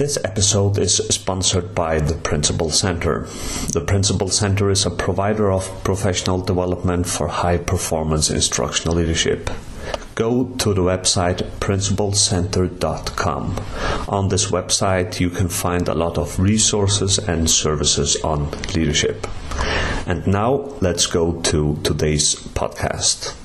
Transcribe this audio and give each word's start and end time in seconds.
This 0.00 0.16
episode 0.24 0.78
is 0.78 0.96
sponsored 1.10 1.74
by 1.74 1.98
the 1.98 2.14
Principal 2.14 2.70
Center. 2.70 3.26
The 3.72 3.84
Principal 3.86 4.28
Center 4.28 4.70
is 4.70 4.86
a 4.86 4.90
provider 4.90 5.52
of 5.52 5.84
professional 5.84 6.40
development 6.40 7.06
for 7.06 7.28
high 7.28 7.58
performance 7.58 8.30
instructional 8.30 8.96
leadership. 8.96 9.50
Go 10.14 10.44
to 10.58 10.72
the 10.72 10.80
website 10.80 11.42
principalcenter.com. 11.60 13.60
On 14.08 14.28
this 14.28 14.50
website, 14.50 15.20
you 15.20 15.28
can 15.28 15.48
find 15.48 15.86
a 15.86 15.94
lot 15.94 16.16
of 16.16 16.40
resources 16.40 17.18
and 17.18 17.50
services 17.50 18.16
on 18.24 18.50
leadership. 18.74 19.26
And 20.06 20.26
now, 20.26 20.76
let's 20.80 21.06
go 21.06 21.40
to 21.42 21.78
today's 21.82 22.34
podcast. 22.34 23.36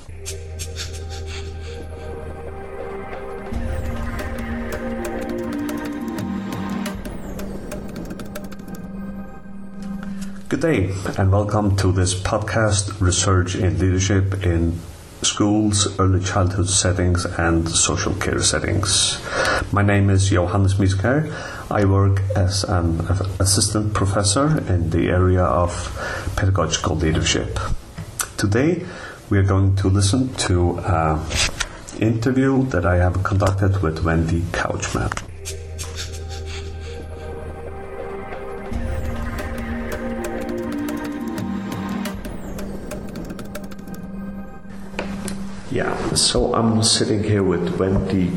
Good 10.48 10.62
day, 10.62 10.94
and 11.18 11.32
welcome 11.32 11.76
to 11.78 11.92
this 11.92 12.14
podcast 12.14 13.02
Research 13.02 13.56
in 13.56 13.78
Leadership 13.80 14.45
in 14.45 14.80
Schools, 15.26 16.00
Early 16.00 16.24
Childhood 16.24 16.70
Settings, 16.70 17.26
and 17.26 17.68
Social 17.68 18.14
Care 18.14 18.42
Settings. 18.42 19.20
My 19.72 19.82
name 19.82 20.12
is 20.12 20.30
Johannes 20.30 20.76
Mieskær. 20.76 21.34
I 21.72 21.86
work 21.86 22.22
as 22.36 22.64
an 22.64 23.02
assistant 23.40 23.96
professor 23.96 24.64
in 24.72 24.92
the 24.92 25.10
area 25.10 25.44
of 25.44 25.74
pedagogical 26.36 26.96
leadership. 26.96 27.60
Today, 28.38 28.86
we 29.32 29.40
are 29.40 29.44
going 29.44 29.76
to 29.78 29.90
listen 29.90 30.32
to 30.45 30.78
an 30.80 31.20
interview 32.00 32.64
that 32.67 32.86
I 32.86 32.98
have 32.98 33.23
conducted 33.23 33.82
with 33.82 34.04
Wendy 34.06 34.42
Couchman. 34.52 35.25
So 46.17 46.53
I'm 46.53 46.81
sitting 46.83 47.23
here 47.23 47.44
with 47.44 47.77
Wendy 47.77 48.30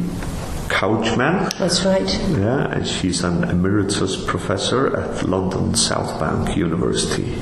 Couchman. 0.68 1.56
That's 1.58 1.84
right. 1.84 2.08
Yeah, 2.30 2.72
and 2.72 2.86
she's 2.86 3.22
an 3.22 3.44
emeritus 3.44 4.22
professor 4.24 4.96
at 4.96 5.28
London 5.28 5.74
South 5.74 6.18
Bank 6.18 6.56
University. 6.56 7.34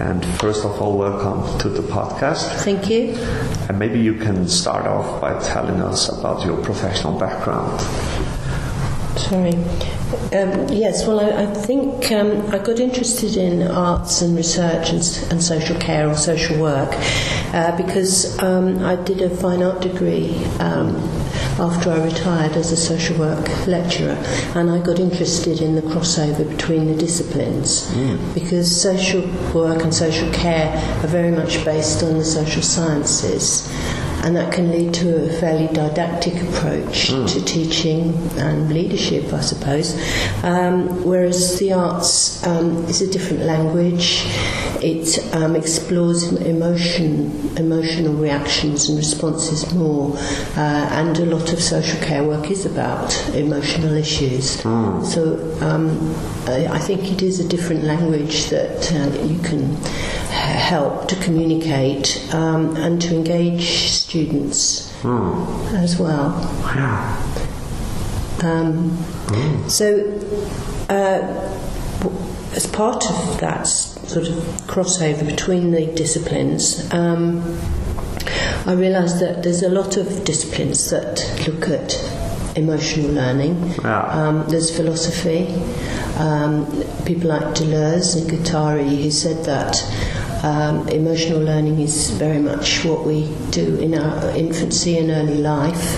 And 0.00 0.24
first 0.40 0.64
of 0.64 0.80
all, 0.80 0.98
welcome 0.98 1.58
to 1.60 1.68
the 1.68 1.82
podcast. 1.82 2.62
Thank 2.64 2.90
you. 2.90 3.14
And 3.68 3.78
maybe 3.78 4.00
you 4.00 4.14
can 4.14 4.48
start 4.48 4.86
off 4.86 5.20
by 5.20 5.38
telling 5.40 5.80
us 5.82 6.08
about 6.08 6.44
your 6.44 6.62
professional 6.62 7.18
background. 7.18 7.80
Sorry. 9.28 9.54
Um, 10.38 10.68
yes, 10.68 11.04
well, 11.06 11.18
I, 11.18 11.42
I 11.42 11.46
think 11.46 12.12
um, 12.12 12.46
I 12.54 12.58
got 12.58 12.78
interested 12.78 13.36
in 13.36 13.62
arts 13.62 14.22
and 14.22 14.36
research 14.36 14.90
and, 14.90 15.02
and 15.32 15.42
social 15.42 15.76
care 15.78 16.08
or 16.08 16.14
social 16.14 16.60
work 16.60 16.90
uh, 17.52 17.76
because 17.76 18.40
um, 18.40 18.84
I 18.84 18.94
did 18.96 19.20
a 19.22 19.28
fine 19.30 19.62
art 19.64 19.80
degree 19.82 20.36
um, 20.60 20.94
after 21.58 21.90
I 21.90 22.04
retired 22.04 22.52
as 22.52 22.70
a 22.70 22.76
social 22.76 23.18
work 23.18 23.66
lecturer, 23.66 24.16
and 24.54 24.70
I 24.70 24.78
got 24.78 25.00
interested 25.00 25.60
in 25.60 25.74
the 25.74 25.82
crossover 25.82 26.48
between 26.48 26.86
the 26.86 26.94
disciplines 26.96 27.90
Mm. 27.96 28.34
because 28.34 28.80
social 28.80 29.22
work 29.54 29.82
and 29.82 29.92
social 29.94 30.30
care 30.32 30.68
are 31.02 31.08
very 31.08 31.30
much 31.32 31.64
based 31.64 32.02
on 32.04 32.18
the 32.18 32.24
social 32.24 32.62
sciences. 32.62 33.68
And 34.26 34.34
that 34.34 34.52
can 34.52 34.72
lead 34.72 34.92
to 34.94 35.26
a 35.26 35.40
fairly 35.40 35.68
didactic 35.68 36.34
approach 36.42 37.10
to 37.10 37.44
teaching 37.44 38.12
and 38.36 38.72
leadership, 38.74 39.32
I 39.32 39.40
suppose. 39.40 39.94
Um, 40.42 41.04
whereas 41.04 41.60
the 41.60 41.72
arts 41.72 42.44
um, 42.44 42.84
is 42.86 43.00
a 43.02 43.06
different 43.08 43.44
language. 43.44 44.24
It 44.82 45.32
um, 45.32 45.54
explores 45.54 46.24
emotion, 46.24 47.56
emotional 47.56 48.14
reactions 48.14 48.88
and 48.88 48.98
responses 48.98 49.72
more, 49.72 50.16
uh, 50.56 50.88
and 50.90 51.16
a 51.18 51.24
lot 51.26 51.52
of 51.52 51.62
social 51.62 52.00
care 52.00 52.24
work 52.24 52.50
is 52.50 52.66
about 52.66 53.16
emotional 53.28 53.94
issues. 53.94 54.60
So 55.04 55.56
um, 55.60 56.14
I, 56.48 56.66
I 56.66 56.78
think 56.80 57.12
it 57.12 57.22
is 57.22 57.38
a 57.38 57.46
different 57.48 57.84
language 57.84 58.46
that 58.50 58.92
uh, 58.92 59.22
you 59.22 59.38
can 59.38 59.76
help 60.30 61.06
to 61.08 61.16
communicate 61.16 62.20
um, 62.34 62.76
and 62.76 63.00
to 63.00 63.14
engage 63.14 63.88
students 63.88 64.15
as 65.74 65.98
well. 65.98 66.32
Yeah. 66.74 67.22
Um, 68.42 68.96
So, 69.68 69.86
uh, 70.88 71.20
as 72.54 72.66
part 72.66 73.04
of 73.10 73.40
that 73.40 73.66
sort 73.66 74.28
of 74.28 74.34
crossover 74.66 75.26
between 75.26 75.72
the 75.72 75.86
disciplines, 75.86 76.88
um, 76.92 77.58
I 78.66 78.72
realised 78.72 79.20
that 79.20 79.42
there's 79.42 79.62
a 79.62 79.68
lot 79.68 79.96
of 79.96 80.24
disciplines 80.24 80.90
that 80.90 81.24
look 81.46 81.68
at 81.68 81.98
emotional 82.56 83.10
learning. 83.10 83.74
Yeah. 83.82 84.02
Um, 84.08 84.44
there's 84.48 84.74
philosophy. 84.74 85.54
Um, 86.18 86.66
people 87.04 87.28
like 87.28 87.54
Deleuze 87.54 88.16
and 88.16 88.30
Guattari 88.30 89.02
who 89.02 89.10
said 89.10 89.44
that 89.44 89.76
um, 90.42 90.88
emotional 90.88 91.40
learning 91.40 91.80
is 91.80 92.10
very 92.10 92.38
much 92.38 92.84
what 92.84 93.04
we 93.06 93.34
do 93.50 93.76
in 93.76 93.94
our 93.94 94.30
infancy 94.30 94.98
and 94.98 95.10
early 95.10 95.38
life, 95.38 95.96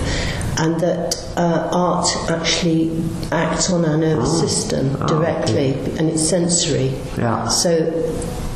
and 0.59 0.81
that 0.81 1.17
uh, 1.37 1.69
art 1.73 2.09
actually 2.31 2.91
acts 3.31 3.71
on 3.71 3.85
our 3.85 3.97
nervous 3.97 4.41
system 4.41 4.95
directly, 5.07 5.75
and 5.99 6.09
it's 6.09 6.29
sensory. 6.29 6.93
Yeah. 7.17 7.49
So 7.49 7.91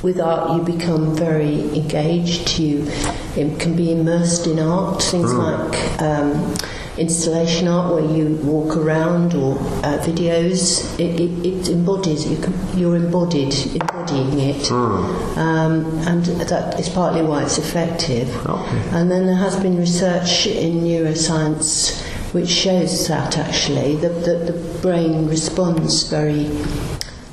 with 0.02 0.20
art, 0.20 0.56
you 0.56 0.62
become 0.76 1.14
very 1.14 1.60
engaged. 1.76 2.58
You 2.58 2.90
can 3.34 3.76
be 3.76 3.92
immersed 3.92 4.46
in 4.46 4.58
art. 4.58 5.02
Things 5.02 5.32
like 5.32 6.02
um, 6.02 6.54
installation 6.98 7.68
art, 7.68 7.94
where 7.94 8.04
you 8.04 8.36
walk 8.42 8.76
around, 8.76 9.34
or 9.34 9.58
uh, 9.84 9.98
videos. 10.02 10.98
It, 10.98 11.20
it, 11.20 11.46
it 11.46 11.68
embodies. 11.68 12.30
You 12.30 12.36
can, 12.38 12.54
you're 12.78 12.96
embodied, 12.96 13.54
embodying 13.74 14.38
it, 14.38 14.70
um, 14.70 15.84
and 16.06 16.24
that 16.24 16.78
is 16.78 16.88
partly 16.88 17.22
why 17.22 17.44
it's 17.44 17.58
effective. 17.58 18.28
Okay. 18.46 18.82
And 18.92 19.10
then 19.10 19.26
there 19.26 19.36
has 19.36 19.56
been 19.56 19.76
research 19.76 20.46
in 20.46 20.80
neuroscience 20.80 22.02
which 22.32 22.48
shows 22.48 23.08
that 23.08 23.36
actually 23.36 23.94
the, 23.96 24.08
the, 24.08 24.52
the 24.52 24.78
brain 24.80 25.28
responds 25.28 26.08
very 26.08 26.50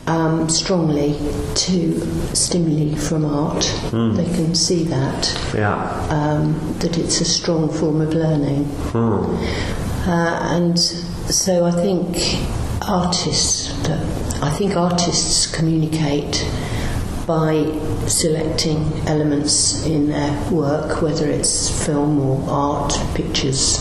um, 0.09 0.49
strongly 0.49 1.13
to 1.55 1.99
stimuli 2.35 2.95
from 2.97 3.25
art. 3.25 3.61
They 3.91 4.25
can 4.35 4.55
see 4.55 4.83
that, 4.85 5.21
Yeah. 5.53 5.75
um, 6.09 6.75
that 6.79 6.97
it's 6.97 7.21
a 7.21 7.25
strong 7.25 7.69
form 7.69 8.01
of 8.01 8.13
learning. 8.13 8.65
Uh, 8.93 10.39
and 10.55 10.79
so 10.79 11.65
I 11.65 11.71
think 11.71 12.07
artists, 12.89 13.69
I 14.41 14.49
think 14.57 14.75
artists 14.75 15.45
communicate 15.47 16.35
by 17.27 17.51
selecting 18.07 18.79
elements 19.05 19.85
in 19.85 20.09
their 20.09 20.33
work, 20.51 21.01
whether 21.03 21.27
it's 21.29 21.69
film 21.85 22.19
or 22.19 22.49
art, 22.49 22.93
pictures, 23.13 23.77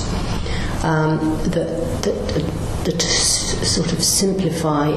um, 0.85 1.19
that, 1.55 2.03
that, 2.03 2.45
that 2.85 3.03
s- 3.03 3.57
sort 3.75 3.93
of 3.95 4.03
simplify. 4.03 4.91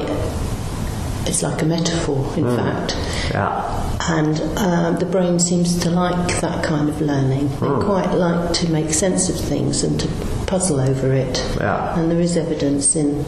It's 1.26 1.42
like 1.42 1.62
a 1.62 1.64
metaphor, 1.64 2.32
in 2.36 2.44
fact. 2.44 2.96
Yeah. 3.30 3.98
And 4.08 4.40
um, 4.58 4.96
the 4.96 5.06
brain 5.06 5.38
seems 5.38 5.78
to 5.80 5.90
like 5.90 6.40
that 6.40 6.64
kind 6.64 6.88
of 6.88 7.00
learning. 7.00 7.48
They 7.48 7.84
quite 7.84 8.12
like 8.12 8.52
to 8.54 8.70
make 8.70 8.90
sense 8.92 9.28
of 9.28 9.38
things 9.38 9.84
and 9.84 10.00
to 10.00 10.08
puzzle 10.46 10.80
over 10.80 11.12
it. 11.12 11.38
Yeah. 11.58 11.98
And 11.98 12.10
there 12.10 12.20
is 12.20 12.36
evidence 12.36 12.96
in 12.96 13.24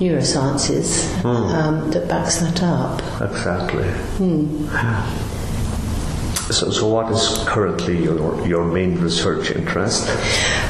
neurosciences 0.00 1.24
um, 1.24 1.90
that 1.92 2.08
backs 2.08 2.38
that 2.38 2.62
up. 2.62 3.00
Exactly. 3.20 3.88
So, 6.52 6.70
so 6.72 6.88
what 6.88 7.12
is 7.12 7.44
currently 7.46 8.02
your, 8.02 8.44
your 8.46 8.64
main 8.64 8.98
research 9.00 9.52
interest? 9.52 10.08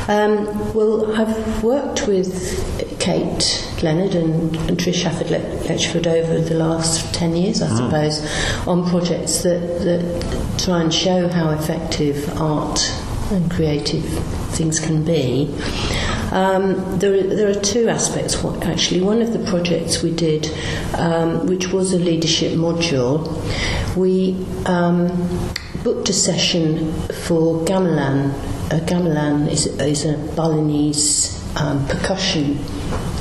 Um, 0.08 0.74
well, 0.74 1.18
I've 1.18 1.62
worked 1.64 2.06
with 2.06 2.89
Kate 3.00 3.66
Leonard 3.82 4.14
and, 4.14 4.54
and 4.68 4.78
Trish 4.78 5.02
Hafford 5.02 5.30
Le- 5.30 5.38
Letchfield 5.66 6.06
over 6.06 6.38
the 6.38 6.54
last 6.54 7.12
10 7.14 7.34
years, 7.34 7.62
I 7.62 7.74
suppose, 7.74 8.20
on 8.68 8.88
projects 8.88 9.42
that, 9.42 9.60
that 9.80 10.58
try 10.62 10.82
and 10.82 10.92
show 10.92 11.26
how 11.28 11.50
effective 11.50 12.28
art 12.38 12.78
and 13.32 13.50
creative 13.50 14.04
things 14.50 14.78
can 14.78 15.04
be. 15.04 15.54
Um, 16.30 16.98
there, 16.98 17.14
are, 17.14 17.22
there 17.22 17.50
are 17.50 17.60
two 17.60 17.88
aspects 17.88 18.44
actually. 18.62 19.00
One 19.00 19.22
of 19.22 19.32
the 19.32 19.38
projects 19.50 20.02
we 20.02 20.14
did, 20.14 20.50
um, 20.94 21.46
which 21.46 21.68
was 21.68 21.92
a 21.92 21.98
leadership 21.98 22.52
module, 22.52 23.26
we 23.96 24.46
um, 24.66 25.08
booked 25.82 26.08
a 26.10 26.12
session 26.12 26.92
for 27.24 27.64
gamelan. 27.64 28.32
Uh, 28.70 28.80
gamelan 28.86 29.50
is, 29.50 29.66
is 29.66 30.04
a 30.04 30.16
Balinese 30.36 31.39
um, 31.56 31.86
percussion 31.88 32.58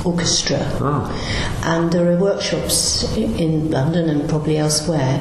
orchestra. 0.05 0.59
Oh. 0.79 1.61
And 1.65 1.91
there 1.91 2.09
are 2.11 2.17
workshops 2.17 3.03
in 3.17 3.69
London 3.69 4.09
and 4.09 4.29
probably 4.29 4.57
elsewhere 4.57 5.19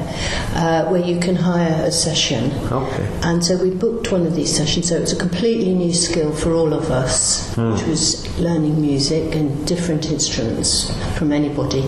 uh, 0.53 0.85
where 0.85 1.01
you 1.01 1.19
can 1.19 1.35
hire 1.35 1.85
a 1.85 1.91
session. 1.91 2.51
Okay. 2.71 3.07
And 3.23 3.43
so 3.43 3.61
we 3.61 3.71
booked 3.71 4.11
one 4.11 4.25
of 4.25 4.35
these 4.35 4.55
sessions. 4.55 4.89
So 4.89 4.95
it 4.95 5.01
was 5.01 5.11
a 5.13 5.17
completely 5.17 5.73
new 5.73 5.93
skill 5.93 6.31
for 6.31 6.53
all 6.53 6.73
of 6.73 6.91
us, 6.91 7.53
Hmm. 7.55 7.73
which 7.73 7.83
was 7.83 8.39
learning 8.39 8.79
music 8.81 9.35
and 9.35 9.67
different 9.67 10.09
instruments 10.11 10.89
from 11.17 11.31
anybody. 11.33 11.85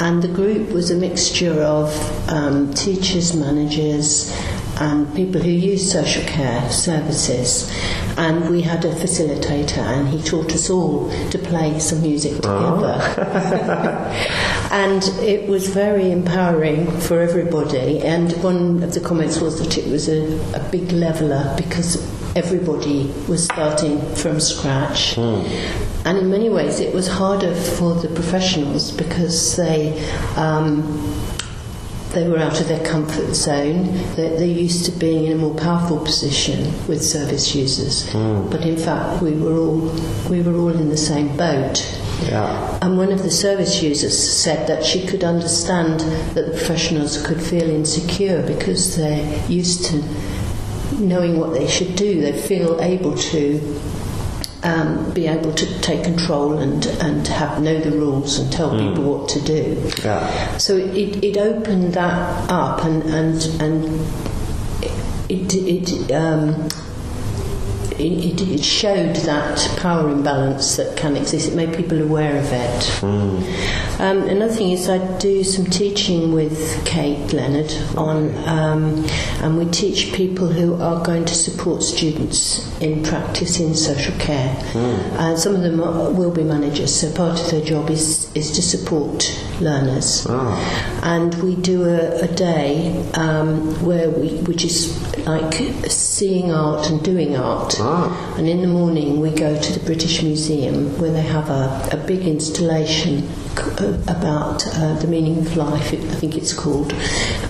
And 0.00 0.20
the 0.22 0.28
group 0.28 0.70
was 0.70 0.90
a 0.90 0.96
mixture 0.96 1.62
of 1.62 1.88
um, 2.28 2.74
teachers, 2.74 3.34
managers, 3.34 4.34
and 4.78 5.12
people 5.14 5.40
who 5.40 5.50
use 5.50 5.90
social 5.90 6.24
care 6.24 6.68
services. 6.70 7.70
And 8.16 8.48
we 8.48 8.62
had 8.62 8.84
a 8.84 8.92
facilitator, 8.92 9.78
and 9.78 10.08
he 10.08 10.22
taught 10.22 10.52
us 10.52 10.70
all 10.70 11.10
to 11.30 11.38
play 11.38 11.78
some 11.78 12.02
music 12.02 12.36
together. 12.36 13.00
and 14.70 15.02
it 15.20 15.48
was 15.48 15.68
very 15.68 16.10
empowering 16.10 16.90
for 17.00 17.20
everybody. 17.20 18.00
And 18.00 18.32
one 18.42 18.82
of 18.82 18.94
the 18.94 19.00
comments 19.00 19.40
was 19.40 19.58
that 19.60 19.76
it 19.78 19.86
was 19.90 20.08
a, 20.08 20.38
a 20.54 20.68
big 20.70 20.92
leveler 20.92 21.54
because 21.56 21.96
everybody 22.36 23.12
was 23.28 23.44
starting 23.44 24.00
from 24.14 24.40
scratch. 24.40 25.16
And 26.04 26.18
in 26.18 26.30
many 26.30 26.50
ways, 26.50 26.80
it 26.80 26.92
was 26.92 27.08
harder 27.08 27.54
for 27.54 27.94
the 27.94 28.08
professionals 28.08 28.90
because 28.90 29.56
they. 29.56 29.98
Um, 30.36 31.20
they 32.14 32.28
were 32.28 32.38
out 32.38 32.60
of 32.60 32.68
their 32.68 32.84
comfort 32.84 33.34
zone. 33.34 33.92
They're, 34.14 34.36
they're 34.38 34.46
used 34.46 34.84
to 34.86 34.92
being 34.92 35.26
in 35.26 35.32
a 35.32 35.36
more 35.36 35.54
powerful 35.54 35.98
position 35.98 36.72
with 36.86 37.02
service 37.02 37.54
users. 37.54 38.10
Hmm. 38.10 38.48
But 38.50 38.62
in 38.62 38.76
fact, 38.76 39.22
we 39.22 39.32
were 39.32 39.56
all 39.56 39.80
we 40.30 40.42
were 40.42 40.56
all 40.56 40.74
in 40.74 40.88
the 40.88 40.96
same 40.96 41.36
boat. 41.36 41.78
Yeah. 42.22 42.78
And 42.80 42.96
one 42.96 43.12
of 43.12 43.22
the 43.22 43.30
service 43.30 43.82
users 43.82 44.16
said 44.16 44.66
that 44.68 44.84
she 44.84 45.06
could 45.06 45.24
understand 45.24 46.00
that 46.34 46.46
the 46.46 46.52
professionals 46.52 47.24
could 47.26 47.42
feel 47.42 47.68
insecure 47.68 48.42
because 48.46 48.96
they're 48.96 49.48
used 49.48 49.84
to 49.86 50.02
knowing 50.98 51.38
what 51.38 51.52
they 51.52 51.66
should 51.66 51.96
do. 51.96 52.20
They 52.20 52.40
feel 52.40 52.80
able 52.80 53.16
to 53.16 53.58
um, 54.64 55.12
be 55.12 55.26
able 55.26 55.52
to 55.52 55.80
take 55.80 56.04
control 56.04 56.58
and, 56.58 56.86
and 57.00 57.26
have 57.28 57.62
know 57.62 57.78
the 57.78 57.90
rules 57.90 58.38
and 58.38 58.52
tell 58.52 58.70
people 58.70 59.04
what 59.04 59.28
to 59.30 59.40
do. 59.40 59.90
Yeah. 60.02 60.56
So 60.58 60.76
it, 60.76 61.22
it 61.22 61.36
opened 61.36 61.94
that 61.94 62.50
up 62.50 62.84
and 62.84 63.02
and 63.04 63.44
and 63.60 64.00
it 65.28 65.54
it 65.54 66.12
um, 66.12 66.68
it, 67.98 68.40
it, 68.40 68.64
showed 68.64 69.16
that 69.16 69.58
power 69.78 70.08
imbalance 70.10 70.76
that 70.76 70.96
can 70.96 71.16
exist. 71.16 71.52
It 71.52 71.54
made 71.54 71.74
people 71.74 72.00
aware 72.02 72.36
of 72.38 72.50
it. 72.50 73.02
Um, 74.00 74.22
another 74.22 74.52
thing 74.52 74.72
is 74.72 74.88
I 74.88 74.98
do 75.18 75.44
some 75.44 75.66
teaching 75.66 76.32
with 76.32 76.84
Kate 76.84 77.32
Leonard 77.32 77.72
on, 77.96 78.34
um, 78.48 79.04
and 79.42 79.56
we 79.56 79.66
teach 79.66 80.12
people 80.12 80.48
who 80.48 80.80
are 80.80 81.04
going 81.04 81.24
to 81.24 81.34
support 81.34 81.82
students 81.82 82.70
in 82.80 83.02
practice 83.02 83.60
in 83.60 83.74
social 83.74 84.16
care. 84.18 84.56
And 85.18 85.38
some 85.38 85.54
of 85.54 85.62
them 85.62 85.80
are, 85.80 86.10
will 86.10 86.32
be 86.32 86.42
managers, 86.42 86.94
so 86.94 87.12
part 87.12 87.40
of 87.40 87.50
their 87.50 87.64
job 87.64 87.90
is 87.90 88.34
is 88.34 88.50
to 88.52 88.62
support 88.62 89.24
learners. 89.60 90.26
And 91.02 91.34
we 91.42 91.56
do 91.56 91.84
a, 91.84 92.22
a 92.22 92.28
day 92.28 93.04
um, 93.14 93.84
where 93.84 94.10
we, 94.10 94.38
which 94.42 94.64
is 94.64 95.00
like 95.26 95.54
seeing 95.88 96.52
art 96.52 96.90
and 96.90 97.02
doing 97.02 97.36
art. 97.36 97.78
And 97.84 98.48
in 98.48 98.62
the 98.62 98.66
morning 98.66 99.20
we 99.20 99.30
go 99.30 99.60
to 99.60 99.78
the 99.78 99.84
British 99.84 100.22
Museum 100.22 100.98
where 100.98 101.12
they 101.12 101.22
have 101.22 101.50
a, 101.50 101.88
a 101.92 101.96
big 101.96 102.26
installation 102.26 103.28
about 104.08 104.66
uh, 104.66 104.94
the 104.94 105.06
meaning 105.06 105.38
of 105.38 105.56
life, 105.56 105.92
I 105.92 105.96
think 105.96 106.36
it's 106.36 106.52
called, 106.52 106.92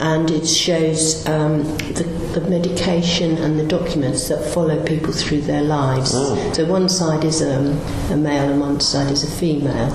and 0.00 0.30
it 0.30 0.46
shows 0.46 1.26
um, 1.26 1.62
the, 1.94 2.04
the 2.34 2.40
medication 2.48 3.38
and 3.38 3.58
the 3.58 3.66
documents 3.66 4.28
that 4.28 4.44
follow 4.52 4.84
people 4.84 5.12
through 5.12 5.42
their 5.42 5.62
lives. 5.62 6.10
So 6.10 6.64
one 6.66 6.88
side 6.88 7.24
is 7.24 7.40
um, 7.40 7.78
a 8.10 8.16
male 8.16 8.50
and 8.50 8.60
one 8.60 8.80
side 8.80 9.10
is 9.12 9.22
a 9.24 9.30
female. 9.30 9.92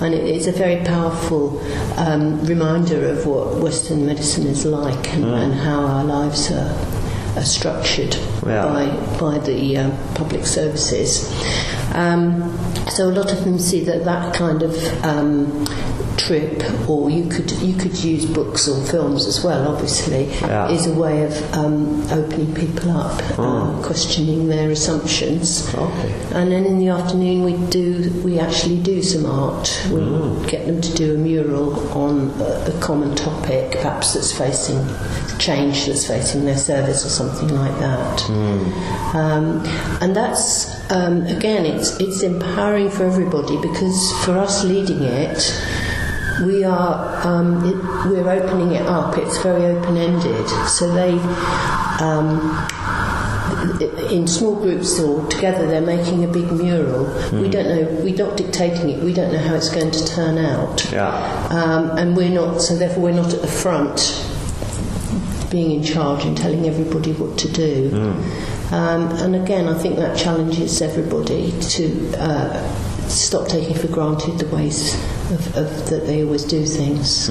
And 0.00 0.14
it, 0.14 0.24
it's 0.24 0.46
a 0.46 0.52
very 0.52 0.84
powerful 0.84 1.60
um, 1.98 2.42
reminder 2.44 3.08
of 3.08 3.26
what 3.26 3.56
Western 3.56 4.06
medicine 4.06 4.46
is 4.46 4.64
like 4.64 5.12
and, 5.12 5.24
and 5.24 5.54
how 5.54 5.84
our 5.84 6.04
lives 6.04 6.50
are, 6.50 6.74
are 7.36 7.44
structured 7.44 8.16
Yeah. 8.48 8.64
by, 8.64 9.18
by 9.18 9.38
the 9.38 9.76
uh, 9.76 10.14
public 10.14 10.46
services. 10.46 11.30
Um, 11.94 12.56
so 12.88 13.08
a 13.08 13.12
lot 13.12 13.32
of 13.32 13.44
them 13.44 13.58
see 13.58 13.84
that 13.84 14.04
that 14.04 14.34
kind 14.34 14.62
of 14.62 15.04
um, 15.04 15.66
trip, 16.18 16.62
or 16.88 17.08
you 17.10 17.28
could 17.28 17.50
you 17.62 17.74
could 17.74 17.96
use 18.02 18.26
books 18.26 18.68
or 18.68 18.82
films 18.86 19.26
as 19.26 19.42
well. 19.44 19.68
Obviously, 19.74 20.24
Yeah. 20.40 20.68
is 20.70 20.86
a 20.86 20.92
way 20.92 21.22
of 21.24 21.32
um, 21.54 22.02
opening 22.10 22.52
people 22.54 22.90
up, 22.90 23.22
uh, 23.38 23.80
questioning 23.82 24.48
their 24.48 24.70
assumptions. 24.70 25.72
Okay. 25.74 26.12
And 26.32 26.50
then 26.52 26.64
in 26.66 26.78
the 26.78 26.88
afternoon, 26.88 27.44
we 27.44 27.54
do 27.70 28.10
we 28.24 28.38
actually 28.38 28.78
do 28.82 29.02
some 29.02 29.24
art. 29.26 29.66
We 29.90 30.00
get 30.50 30.66
them 30.66 30.80
to 30.80 30.92
do 30.94 31.14
a 31.14 31.18
mural 31.18 31.68
on 31.96 32.30
a, 32.40 32.72
a 32.74 32.80
common 32.80 33.14
topic, 33.14 33.72
perhaps 33.72 34.14
that's 34.14 34.32
facing 34.32 34.84
change 35.38 35.86
that's 35.86 36.06
facing 36.06 36.44
their 36.44 36.56
service 36.56 37.06
or 37.06 37.08
something 37.08 37.48
like 37.54 37.78
that. 37.78 38.28
Um, 39.14 39.62
and 40.02 40.14
that's 40.14 40.50
um, 40.90 41.26
again, 41.26 41.64
it's 41.66 41.98
it's 42.00 42.22
empowering 42.22 42.90
for 42.90 43.04
everybody 43.04 43.56
because 43.60 44.12
for 44.24 44.32
us 44.38 44.64
leading 44.64 45.02
it. 45.02 45.38
We 46.44 46.64
are 46.64 47.26
um, 47.26 47.64
it, 47.64 47.76
we're 48.10 48.28
opening 48.30 48.72
it 48.72 48.86
up. 48.86 49.18
It's 49.18 49.38
very 49.42 49.64
open 49.64 49.96
ended. 49.96 50.48
So 50.68 50.92
they 50.92 51.18
um, 52.00 52.68
in 54.10 54.26
small 54.26 54.56
groups 54.56 54.98
or 55.00 55.26
together 55.28 55.66
they're 55.66 55.80
making 55.80 56.24
a 56.24 56.28
big 56.28 56.50
mural. 56.52 57.04
We 57.32 57.48
don't 57.48 57.66
know, 57.66 58.02
we're 58.02 58.16
not 58.16 58.36
dictating 58.36 58.90
it, 58.90 59.02
we 59.02 59.12
don't 59.12 59.32
know 59.32 59.38
how 59.38 59.54
it's 59.54 59.68
going 59.68 59.90
to 59.90 60.06
turn 60.06 60.38
out. 60.38 60.90
Yeah. 60.92 61.08
Um, 61.50 61.96
and 61.98 62.16
we're 62.16 62.30
not, 62.30 62.60
so 62.60 62.76
therefore 62.76 63.04
we're 63.04 63.12
not 63.12 63.32
at 63.32 63.42
the 63.42 63.48
front 63.48 64.24
being 65.50 65.72
in 65.72 65.82
charge 65.82 66.24
and 66.24 66.36
telling 66.36 66.66
everybody 66.66 67.12
what 67.12 67.38
to 67.38 67.48
do. 67.50 67.90
Um, 68.70 69.08
and 69.16 69.34
again, 69.34 69.66
I 69.66 69.78
think 69.78 69.96
that 69.96 70.16
challenges 70.16 70.82
everybody 70.82 71.52
to 71.60 72.14
uh, 72.18 73.08
stop 73.08 73.48
taking 73.48 73.74
for 73.74 73.88
granted 73.88 74.38
the 74.38 74.54
ways 74.54 74.94
of, 75.30 75.56
of 75.56 75.90
that 75.90 76.06
they 76.06 76.22
always 76.24 76.44
do 76.44 76.64
things. 76.64 77.28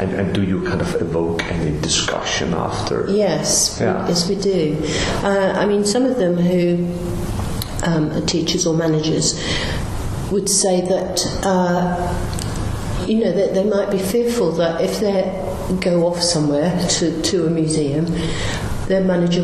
And, 0.00 0.12
and 0.12 0.34
do 0.34 0.42
you 0.42 0.62
kind 0.66 0.80
of 0.80 0.94
evoke 1.00 1.44
any 1.44 1.78
discussion 1.80 2.52
after? 2.52 3.06
Yes, 3.08 3.78
we- 3.78 3.86
Yeah. 3.86 4.08
yes, 4.08 4.28
we 4.28 4.34
do. 4.34 4.76
Uh, 5.22 5.52
I 5.56 5.66
mean, 5.66 5.84
some 5.84 6.04
of 6.04 6.16
them 6.18 6.34
who 6.36 6.88
um, 7.84 8.10
are 8.10 8.20
teachers 8.26 8.66
or 8.66 8.74
managers 8.74 9.40
would 10.32 10.48
say 10.48 10.80
that, 10.80 11.24
uh, 11.44 13.06
you 13.06 13.20
know, 13.24 13.32
that 13.32 13.54
they 13.54 13.62
might 13.64 13.90
be 13.90 13.98
fearful 13.98 14.50
that 14.52 14.80
if 14.80 14.98
they 15.00 15.22
go 15.80 16.06
off 16.06 16.20
somewhere 16.20 16.76
to, 16.88 17.22
to 17.22 17.46
a 17.46 17.50
museum, 17.50 18.06
their 18.88 19.02
manager, 19.02 19.42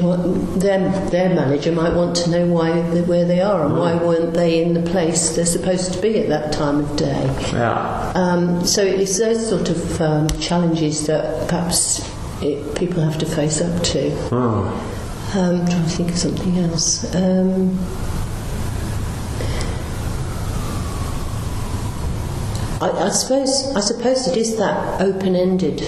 their, 0.58 0.90
their 1.10 1.34
manager 1.34 1.72
might 1.72 1.94
want 1.94 2.16
to 2.16 2.30
know 2.30 2.46
why 2.46 2.80
where 3.02 3.24
they 3.24 3.40
are 3.40 3.64
and 3.64 3.76
why 3.76 3.94
weren't 3.94 4.34
they 4.34 4.62
in 4.62 4.74
the 4.74 4.82
place 4.90 5.34
they're 5.36 5.46
supposed 5.46 5.92
to 5.94 6.00
be 6.00 6.18
at 6.18 6.28
that 6.28 6.52
time 6.52 6.80
of 6.80 6.96
day. 6.96 7.24
Yeah. 7.52 8.12
Um, 8.14 8.64
so 8.64 8.82
it's 8.82 9.18
those 9.18 9.48
sort 9.48 9.70
of 9.70 10.00
um, 10.00 10.28
challenges 10.40 11.06
that 11.06 11.48
perhaps 11.48 12.00
it, 12.42 12.74
people 12.76 13.02
have 13.02 13.18
to 13.18 13.26
face 13.26 13.60
up 13.60 13.82
to. 13.82 14.10
Oh. 14.32 14.86
Um, 15.34 15.64
trying 15.66 15.84
to 15.84 15.90
think 15.90 16.10
of 16.10 16.18
something 16.18 16.58
else. 16.58 17.14
Um, 17.14 17.78
I, 22.80 22.90
I 22.90 23.08
suppose 23.10 23.74
I 23.76 23.80
suppose 23.80 24.26
it 24.28 24.36
is 24.36 24.56
that 24.56 25.00
open-ended 25.00 25.80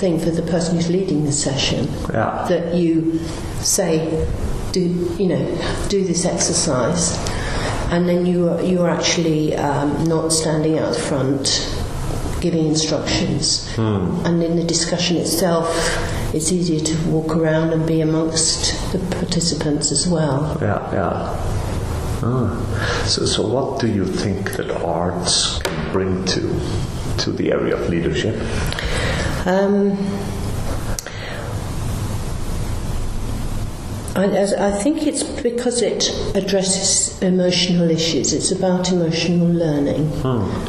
thing 0.00 0.18
for 0.18 0.30
the 0.30 0.42
person 0.42 0.76
who's 0.76 0.88
leading 0.90 1.24
the 1.24 1.32
session 1.32 1.88
Yeah. 2.12 2.46
that 2.48 2.74
you 2.74 3.18
say, 3.60 4.26
do 4.72 4.80
you 5.18 5.26
know, 5.26 5.44
do 5.88 6.04
this 6.04 6.24
exercise, 6.24 7.16
and 7.90 8.08
then 8.08 8.24
you 8.26 8.48
are 8.50 8.62
you 8.62 8.82
are 8.82 8.90
actually 8.90 9.56
um, 9.56 10.04
not 10.04 10.32
standing 10.32 10.78
out 10.78 10.94
front, 10.96 11.68
giving 12.40 12.66
instructions, 12.66 13.68
and 13.78 14.42
in 14.42 14.56
the 14.56 14.64
discussion 14.64 15.16
itself, 15.16 15.66
it's 16.34 16.52
easier 16.52 16.80
to 16.80 17.08
walk 17.10 17.36
around 17.36 17.72
and 17.72 17.86
be 17.86 18.00
amongst 18.00 18.72
the 18.92 18.98
participants 19.16 19.90
as 19.92 20.06
well. 20.06 20.56
Yeah, 20.60 20.92
yeah. 20.92 21.54
Ah. 22.20 23.04
So, 23.06 23.24
so 23.26 23.46
what 23.46 23.80
do 23.80 23.86
you 23.86 24.04
think 24.04 24.52
that 24.56 24.70
arts 24.84 25.58
can 25.62 25.67
bring 25.92 26.24
to 26.26 26.60
to 27.18 27.32
the 27.32 27.52
area 27.52 27.76
of 27.76 27.88
leadership? 27.88 28.34
Um, 29.46 29.96
I, 34.18 34.68
I 34.68 34.72
think 34.72 35.06
it's 35.06 35.22
because 35.22 35.80
it 35.80 36.10
addresses 36.34 37.20
emotional 37.22 37.88
issues. 37.88 38.32
It's 38.32 38.50
about 38.50 38.90
emotional 38.90 39.46
learning 39.46 40.10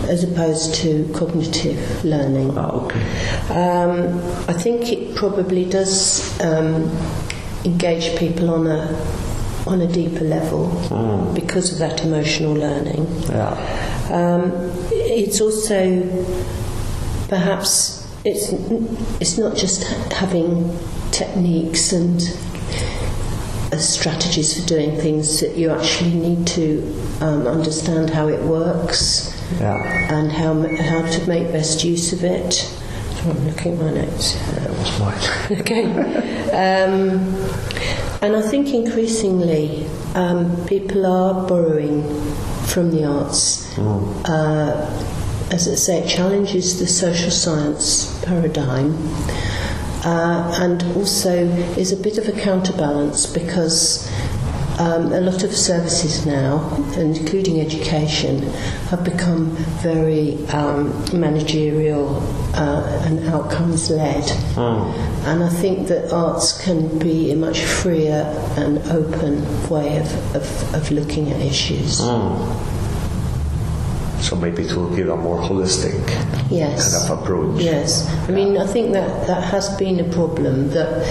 as 0.07 0.23
opposed 0.23 0.75
to 0.75 1.11
cognitive 1.15 2.05
learning. 2.05 2.55
Ah, 2.55 2.71
okay. 2.71 3.01
Um, 3.49 4.19
I 4.47 4.53
think 4.53 4.91
it 4.91 5.15
probably 5.15 5.65
does 5.65 6.39
um, 6.41 6.95
engage 7.65 8.17
people 8.17 8.51
on 8.51 8.67
a 8.67 8.85
on 9.67 9.81
a 9.81 9.87
deeper 9.87 10.23
level 10.23 10.67
because 11.33 11.71
of 11.73 11.79
that 11.79 12.03
emotional 12.03 12.53
learning. 12.53 13.05
Yeah. 13.29 13.53
Um, 14.11 14.51
it's 15.19 15.41
also 15.41 15.77
perhaps 17.27 18.07
it's 18.25 18.51
it's 19.21 19.37
not 19.37 19.55
just 19.55 19.83
having 20.13 20.77
techniques 21.11 21.91
and 21.91 22.21
uh, 23.71 23.77
strategies 23.77 24.59
for 24.59 24.67
doing 24.67 24.91
things 24.97 25.39
that 25.41 25.55
you 25.57 25.69
actually 25.71 26.13
need 26.13 26.45
to 26.47 26.81
um, 27.21 27.47
understand 27.47 28.09
how 28.09 28.27
it 28.27 28.41
works 28.41 29.33
Yeah. 29.59 29.77
and 30.17 30.31
how 30.31 30.53
how 30.89 31.01
to 31.15 31.27
make 31.27 31.51
best 31.51 31.83
use 31.83 32.13
of 32.13 32.23
it. 32.23 32.53
So 32.53 33.31
I'm 33.31 33.45
looking 33.47 33.73
at 33.73 33.79
my 33.79 33.91
notes. 33.91 34.33
That 34.55 34.69
was 34.69 34.99
mine. 34.99 35.23
Okay. 35.61 35.85
Um, 36.65 37.19
and 38.21 38.35
I 38.35 38.41
think 38.41 38.73
increasingly 38.73 39.85
um, 40.15 40.65
people 40.67 41.05
are 41.05 41.47
borrowing 41.47 42.01
from 42.69 42.91
the 42.91 43.05
arts. 43.05 43.77
Uh, 43.77 45.15
as 45.51 45.67
I 45.67 45.75
say, 45.75 45.99
it 46.03 46.07
challenges 46.07 46.79
the 46.79 46.87
social 46.87 47.31
science 47.31 48.23
paradigm. 48.23 48.95
Uh, 50.05 50.57
and 50.61 50.81
also 50.95 51.45
is 51.75 51.91
a 51.91 51.97
bit 51.97 52.17
of 52.17 52.29
a 52.29 52.31
counterbalance 52.31 53.25
because 53.25 54.09
um, 54.79 55.11
a 55.13 55.19
lot 55.21 55.43
of 55.43 55.51
services 55.51 56.25
now, 56.25 56.59
and 56.95 57.17
including 57.17 57.59
education, 57.59 58.43
have 58.89 59.03
become 59.03 59.47
very 59.81 60.37
um, 60.47 60.89
managerial 61.13 62.17
uh, 62.55 63.03
and 63.05 63.19
outcomes 63.27 63.89
led. 63.89 64.23
And 65.27 65.43
I 65.43 65.49
think 65.49 65.87
that 65.89 66.11
arts 66.13 66.63
can 66.63 66.97
be 66.97 67.31
a 67.31 67.35
much 67.35 67.59
freer 67.61 68.23
and 68.57 68.79
open 68.89 69.43
way 69.69 69.97
of, 69.97 70.35
of, 70.35 70.73
of 70.75 70.91
looking 70.91 71.29
at 71.31 71.41
issues. 71.41 71.99
So 74.21 74.35
maybe 74.35 74.63
it 74.63 74.73
will 74.75 74.93
give 74.95 75.09
a 75.09 75.15
more 75.15 75.39
holistic 75.39 75.93
Yes. 76.51 76.93
kind 76.93 77.11
of 77.11 77.19
approach. 77.23 77.61
Yes, 77.61 78.07
I 78.27 78.31
mean, 78.31 78.57
I 78.57 78.65
think 78.67 78.91
that 78.93 79.27
that 79.27 79.43
has 79.43 79.69
been 79.77 79.99
a 79.99 80.03
problem 80.13 80.69
that 80.71 81.05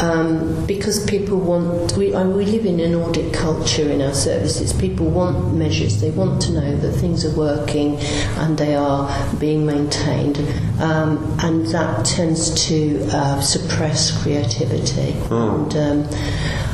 um, 0.00 0.66
because 0.66 1.04
people 1.06 1.38
want, 1.38 1.96
we, 1.96 2.14
I 2.14 2.24
mean, 2.24 2.36
we 2.36 2.46
live 2.46 2.64
in 2.64 2.80
an 2.80 2.94
audit 2.94 3.32
culture 3.34 3.88
in 3.90 4.00
our 4.00 4.14
services. 4.14 4.72
People 4.72 5.10
want 5.10 5.54
measures, 5.54 6.00
they 6.00 6.10
want 6.10 6.40
to 6.42 6.52
know 6.52 6.76
that 6.76 6.92
things 6.92 7.24
are 7.24 7.36
working 7.36 7.96
and 8.38 8.56
they 8.56 8.74
are 8.74 9.08
being 9.36 9.66
maintained, 9.66 10.38
um, 10.80 11.36
and 11.42 11.66
that 11.68 12.04
tends 12.06 12.66
to 12.68 13.06
uh, 13.12 13.40
suppress 13.40 14.22
creativity. 14.22 15.12
And 15.30 15.76
um, 15.76 16.04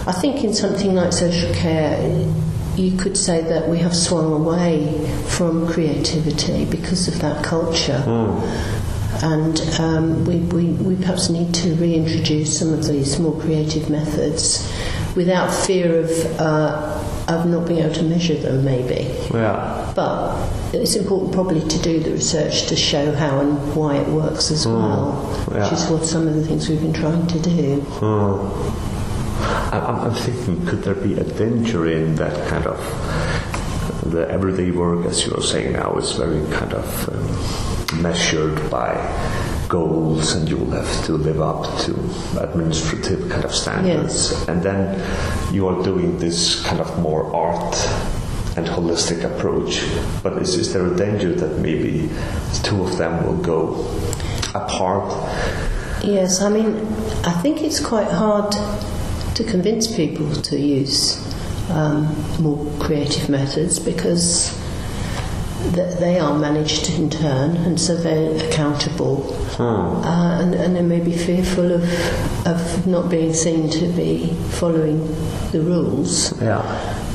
I 0.06 0.12
think 0.12 0.45
in 0.45 0.54
something 0.54 0.95
like 0.95 1.12
social 1.12 1.52
care, 1.54 1.99
you 2.76 2.97
could 2.97 3.16
say 3.16 3.40
that 3.40 3.68
we 3.68 3.78
have 3.78 3.97
swung 3.97 4.33
away 4.33 5.11
from 5.28 5.66
creativity 5.66 6.64
because 6.66 7.09
of 7.09 7.18
that 7.21 7.42
culture. 7.42 8.02
And 9.23 9.61
um, 9.80 10.25
we, 10.25 10.38
we, 10.38 10.73
we 10.73 10.96
perhaps 10.96 11.28
need 11.30 11.54
to 11.54 11.75
reintroduce 11.76 12.58
some 12.58 12.73
of 12.73 12.87
these 12.87 13.18
more 13.18 13.38
creative 13.40 13.88
methods 13.88 14.70
without 15.14 15.52
fear 15.52 16.00
of, 16.00 16.11
uh, 16.40 17.25
of 17.28 17.46
not 17.46 17.66
being 17.66 17.80
able 17.80 17.94
to 17.94 18.02
measure 18.02 18.35
them, 18.35 18.64
maybe. 18.64 19.11
Yeah. 19.32 19.92
But 19.96 20.75
it's 20.75 20.94
important 20.94 21.32
probably 21.32 21.66
to 21.66 21.78
do 21.82 22.00
the 22.00 22.12
research 22.12 22.66
to 22.66 22.76
show 22.76 23.12
how 23.12 23.40
and 23.40 23.75
why 23.75 23.96
it 23.96 24.08
works 24.08 24.50
as 24.50 24.66
well, 24.66 25.23
yeah. 25.50 25.64
which 25.64 25.73
is 25.73 25.88
what 25.88 26.04
some 26.04 26.28
of 26.28 26.35
the 26.35 26.44
things 26.46 26.68
we've 26.68 26.82
been 26.82 26.92
trying 26.92 27.26
to 27.26 27.38
do. 27.40 27.82
I'm, 29.73 29.82
I'm 29.82 30.00
I'm 30.06 30.14
thinking, 30.14 30.64
could 30.66 30.82
there 30.82 30.94
be 30.94 31.14
a 31.14 31.25
danger 31.25 31.87
in 31.87 32.14
that 32.16 32.49
kind 32.49 32.66
of 32.66 32.78
the 34.11 34.28
everyday 34.30 34.70
work, 34.70 35.06
as 35.06 35.26
you 35.26 35.35
are 35.35 35.42
saying 35.42 35.73
now, 35.73 35.96
is 35.96 36.12
very 36.12 36.40
kind 36.52 36.73
of 36.73 37.08
um, 37.08 37.75
measured 38.00 38.71
by 38.71 38.95
goals, 39.69 40.33
and 40.35 40.49
you 40.49 40.57
will 40.57 40.71
have 40.71 41.05
to 41.07 41.12
live 41.12 41.41
up 41.41 41.65
to 41.81 41.93
administrative 42.41 43.29
kind 43.31 43.45
of 43.45 43.55
standards, 43.55 44.33
and 44.49 44.62
then 44.62 45.00
you 45.53 45.67
are 45.69 45.83
doing 45.83 46.19
this 46.19 46.62
kind 46.65 46.81
of 46.81 46.99
more 47.00 47.35
art 47.35 47.76
and 48.57 48.67
holistic 48.67 49.25
approach. 49.25 49.85
But 50.23 50.41
is, 50.43 50.55
is 50.57 50.73
there 50.73 50.87
a 50.87 50.97
danger 50.97 51.35
that 51.35 51.59
maybe 51.59 52.09
two 52.62 52.83
of 52.83 52.97
them 52.97 53.26
will 53.26 53.37
go 53.43 53.85
apart? 54.55 55.12
Yes, 56.03 56.41
I 56.41 56.49
mean, 56.49 56.76
I 57.25 57.33
think 57.43 57.62
it's 57.62 57.81
quite 57.81 58.11
hard 58.11 58.53
to 59.35 59.45
convince 59.45 59.95
people 59.95 60.33
to 60.33 60.59
use 60.59 61.23
um, 61.71 62.15
more 62.41 62.65
creative 62.79 63.29
methods 63.29 63.79
because 63.79 64.57
th- 65.75 65.99
they 65.99 66.19
are 66.19 66.39
managed 66.39 66.91
in 66.91 67.11
turn 67.11 67.57
and 67.57 67.81
so 67.81 67.97
they're 67.97 68.47
accountable 68.49 69.35
uh, 69.59 70.41
and, 70.41 70.55
and 70.55 70.77
they 70.77 70.83
may 70.83 71.01
be 71.01 71.17
fearful 71.17 71.73
of, 71.73 72.47
of 72.47 72.87
not 72.87 73.09
being 73.11 73.33
seen 73.33 73.71
to 73.71 73.87
be 73.93 74.29
following 74.51 75.07
the 75.53 75.61
rules. 75.61 76.41
Yeah. 76.41 76.63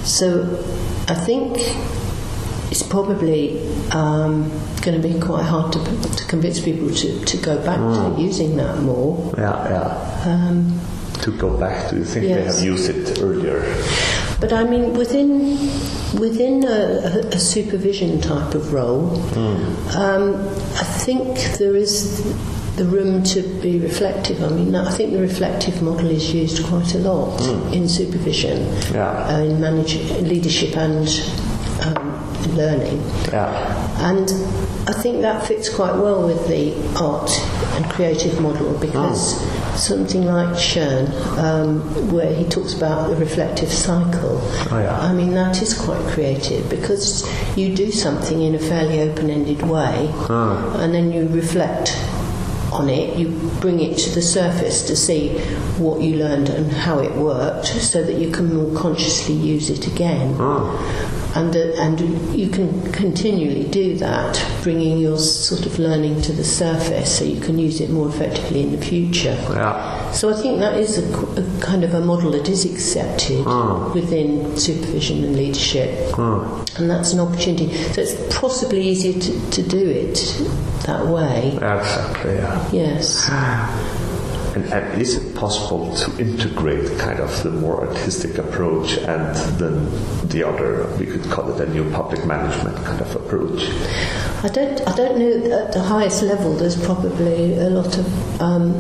So 0.04 0.44
I 1.08 1.16
think 1.16 1.58
it's 2.72 2.84
probably 2.84 3.68
um, 3.92 4.50
going 4.82 5.00
to 5.00 5.08
be 5.08 5.20
quite 5.20 5.44
hard 5.44 5.74
to, 5.74 5.80
to 6.16 6.26
convince 6.26 6.60
people 6.60 6.90
to, 6.90 7.26
to 7.26 7.38
go 7.38 7.64
back 7.66 7.78
to 7.78 8.22
using 8.22 8.56
that 8.58 8.80
more. 8.80 9.34
Yeah, 9.38 9.70
yeah. 9.70 10.22
Um, 10.26 10.80
to 11.22 11.32
go 11.38 11.58
back 11.58 11.90
to? 11.90 11.98
You 11.98 12.06
think 12.06 12.26
they 12.26 12.44
have 12.44 12.62
used 12.62 12.90
it 12.90 13.22
earlier? 13.22 13.62
but 14.40 14.52
I 14.54 14.64
mean, 14.64 14.94
within 14.94 15.58
within 16.20 16.64
a, 16.66 17.28
a, 17.32 17.40
supervision 17.40 18.20
type 18.22 18.54
of 18.54 18.74
role, 18.74 19.18
um, 19.96 20.36
I 20.76 20.84
think 21.06 21.38
there 21.58 21.76
is 21.76 22.24
the 22.76 22.86
room 22.86 23.24
to 23.24 23.42
be 23.62 23.80
reflective. 23.80 24.44
I 24.44 24.50
mean, 24.50 24.76
I 24.76 24.92
think 24.92 25.12
the 25.14 25.20
reflective 25.20 25.82
model 25.82 26.10
is 26.10 26.34
used 26.34 26.64
quite 26.66 26.94
a 26.96 27.00
lot 27.00 27.42
in 27.74 27.88
supervision, 27.88 28.66
Yeah. 28.94 29.10
uh, 29.28 29.40
in 29.42 29.60
manage, 29.60 29.96
leadership 30.22 30.78
and 30.78 31.08
um, 31.82 32.56
learning. 32.56 33.02
Yeah. 33.32 34.10
And 34.10 34.30
I 34.88 34.94
think 34.94 35.22
that 35.22 35.46
fits 35.46 35.70
quite 35.70 35.96
well 35.96 36.26
with 36.26 36.48
the 36.48 36.74
art 37.00 37.32
and 37.76 37.86
creative 37.92 38.40
model 38.42 38.78
because 38.80 39.42
something 39.76 40.26
like 40.26 40.56
Schön, 40.58 41.08
um, 41.38 42.12
where 42.12 42.34
he 42.34 42.46
talks 42.46 42.74
about 42.74 43.10
the 43.10 43.16
reflective 43.16 43.70
cycle, 43.72 44.40
Oh, 44.72 44.80
yeah. 44.80 45.00
I 45.00 45.14
mean, 45.14 45.32
that 45.34 45.62
is 45.62 45.74
quite 45.74 46.02
creative 46.14 46.70
because 46.70 47.26
you 47.58 47.76
do 47.76 47.92
something 47.92 48.42
in 48.42 48.56
a 48.56 48.60
fairly 48.60 49.00
open 49.02 49.30
ended 49.30 49.62
way 49.64 50.10
and 50.82 50.94
then 50.94 51.12
you 51.12 51.28
reflect 51.30 51.98
on 52.72 52.90
it, 52.90 53.18
you 53.18 53.28
bring 53.60 53.82
it 53.82 53.98
to 53.98 54.10
the 54.12 54.22
surface 54.22 54.84
to 54.88 54.96
see 54.96 55.38
what 55.78 56.02
you 56.02 56.16
learned 56.16 56.48
and 56.50 56.72
how 56.72 57.00
it 57.00 57.12
worked 57.14 57.68
so 57.68 58.02
that 58.02 58.16
you 58.16 58.32
can 58.32 58.54
more 58.56 58.80
consciously 58.80 59.36
use 59.36 59.70
it 59.70 59.88
again. 59.88 60.36
And, 61.34 61.56
uh, 61.56 61.60
and 61.78 62.00
you 62.36 62.50
can 62.50 62.92
continually 62.92 63.64
do 63.70 63.98
that, 63.98 64.46
bringing 64.64 64.98
your 64.98 65.18
sort 65.18 65.66
of 65.66 65.80
learning 65.80 66.22
to 66.24 66.34
the 66.34 66.44
surface 66.44 67.18
so 67.18 67.24
you 67.24 67.40
can 67.40 67.58
use 67.58 67.80
it 67.80 67.90
more 67.90 68.10
effectively 68.10 68.62
in 68.64 68.72
the 68.78 68.86
future. 68.86 69.38
Yeah. 69.50 70.12
So 70.12 70.30
I 70.30 70.42
think 70.42 70.60
that 70.60 70.76
is 70.76 70.98
a, 70.98 71.18
a 71.40 71.62
kind 71.62 71.84
of 71.86 71.94
a 71.94 72.02
model 72.02 72.32
that 72.32 72.50
is 72.50 72.66
accepted 72.66 73.46
within 73.94 74.58
supervision 74.58 75.24
and 75.24 75.36
leadership, 75.38 76.18
and 76.18 76.90
that's 76.90 77.14
an 77.14 77.20
opportunity. 77.22 77.72
So 77.94 78.02
it's 78.02 78.38
possibly 78.38 78.82
easier 78.82 79.14
to, 79.20 79.52
to 79.52 79.62
do 79.64 79.90
it 79.90 80.16
that 80.86 81.06
way. 81.08 81.54
Exactly. 81.54 82.36
Yeah. 82.36 82.70
Yes. 82.72 83.30
And, 84.56 84.66
and 84.74 85.02
is 85.02 85.16
it 85.16 85.34
possible 85.36 85.96
to 85.96 86.20
integrate 86.20 87.00
kind 87.00 87.20
of 87.20 87.44
the 87.44 87.52
more 87.52 87.88
artistic 87.88 88.38
approach 88.38 88.98
and 88.98 89.34
then 89.58 89.86
the 90.28 90.44
other, 90.46 90.88
we 90.98 91.06
could 91.06 91.24
call 91.32 91.54
it 91.54 91.66
a 91.66 91.72
new 91.72 91.90
public 91.92 92.26
management 92.26 92.76
kind 92.86 93.00
of 93.00 93.16
approach? 93.16 93.70
I 94.44 94.50
don't. 94.50 94.82
I 94.88 94.96
don't 94.96 95.18
know. 95.20 95.66
At 95.66 95.72
the 95.72 95.82
highest 95.82 96.24
level, 96.24 96.54
there's 96.56 96.84
probably 96.84 97.58
a 97.58 97.70
lot 97.70 97.98
of 97.98 98.42
um, 98.42 98.74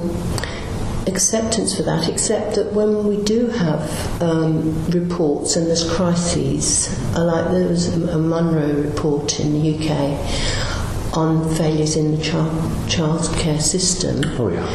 acceptance 1.07 1.75
for 1.75 1.83
that, 1.83 2.09
except 2.09 2.55
that 2.55 2.73
when 2.73 3.07
we 3.07 3.23
do 3.23 3.47
have 3.47 4.21
um, 4.21 4.85
reports 4.89 5.55
and 5.55 5.67
there's 5.67 5.89
crises, 5.89 6.89
uh, 7.15 7.23
like 7.23 7.51
there 7.51 7.67
was 7.67 7.95
a 7.95 8.17
Munro 8.17 8.73
report 8.73 9.39
in 9.39 9.53
the 9.53 9.75
UK 9.77 10.80
on 11.13 11.53
failures 11.55 11.95
in 11.95 12.15
the 12.15 12.23
child, 12.23 12.89
child 12.89 13.33
care 13.37 13.59
system. 13.59 14.21
Oh, 14.39 14.47
yeah. 14.49 14.65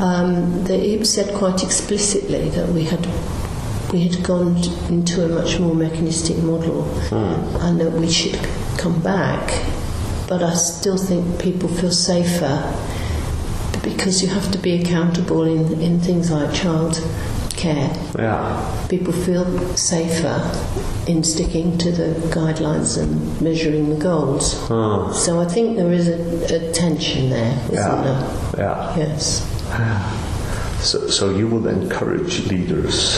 Um, 0.00 0.66
said 1.04 1.34
quite 1.34 1.62
explicitly 1.62 2.50
that 2.50 2.68
we 2.68 2.84
had 2.84 3.06
we 3.92 4.08
had 4.08 4.22
gone 4.24 4.56
into 4.88 5.24
a 5.24 5.28
much 5.28 5.60
more 5.60 5.74
mechanistic 5.74 6.36
model 6.38 6.82
Hmm. 7.08 7.56
and 7.64 7.80
that 7.80 7.92
we 7.92 8.10
should 8.10 8.38
come 8.76 9.00
back. 9.00 9.64
But 10.28 10.42
I 10.42 10.54
still 10.54 10.96
think 10.96 11.40
people 11.40 11.68
feel 11.68 11.92
safer 11.92 12.74
because 13.82 14.22
you 14.22 14.28
have 14.28 14.50
to 14.50 14.58
be 14.58 14.72
accountable 14.82 15.44
in, 15.44 15.80
in 15.80 16.00
things 16.00 16.30
like 16.30 16.52
child 16.52 16.96
care. 17.66 17.90
Yeah. 18.18 18.86
People 18.88 19.12
feel 19.12 19.44
safer 19.76 20.36
in 21.06 21.22
sticking 21.24 21.78
to 21.78 21.90
the 21.90 22.08
guidelines 22.34 22.96
and 23.00 23.40
measuring 23.40 23.90
the 23.90 23.96
goals. 23.96 24.54
Hmm. 24.68 25.12
So 25.12 25.40
I 25.40 25.46
think 25.46 25.76
there 25.76 25.92
is 25.92 26.08
a, 26.08 26.18
a 26.56 26.72
tension 26.72 27.30
there, 27.30 27.52
isn't 27.64 27.74
Yeah. 27.74 28.02
there? 28.06 28.64
Yeah. 28.64 28.96
Yes. 28.96 29.22
So, 30.76 31.08
so 31.08 31.30
you 31.34 31.48
will 31.48 31.66
encourage 31.68 32.46
leaders 32.48 33.16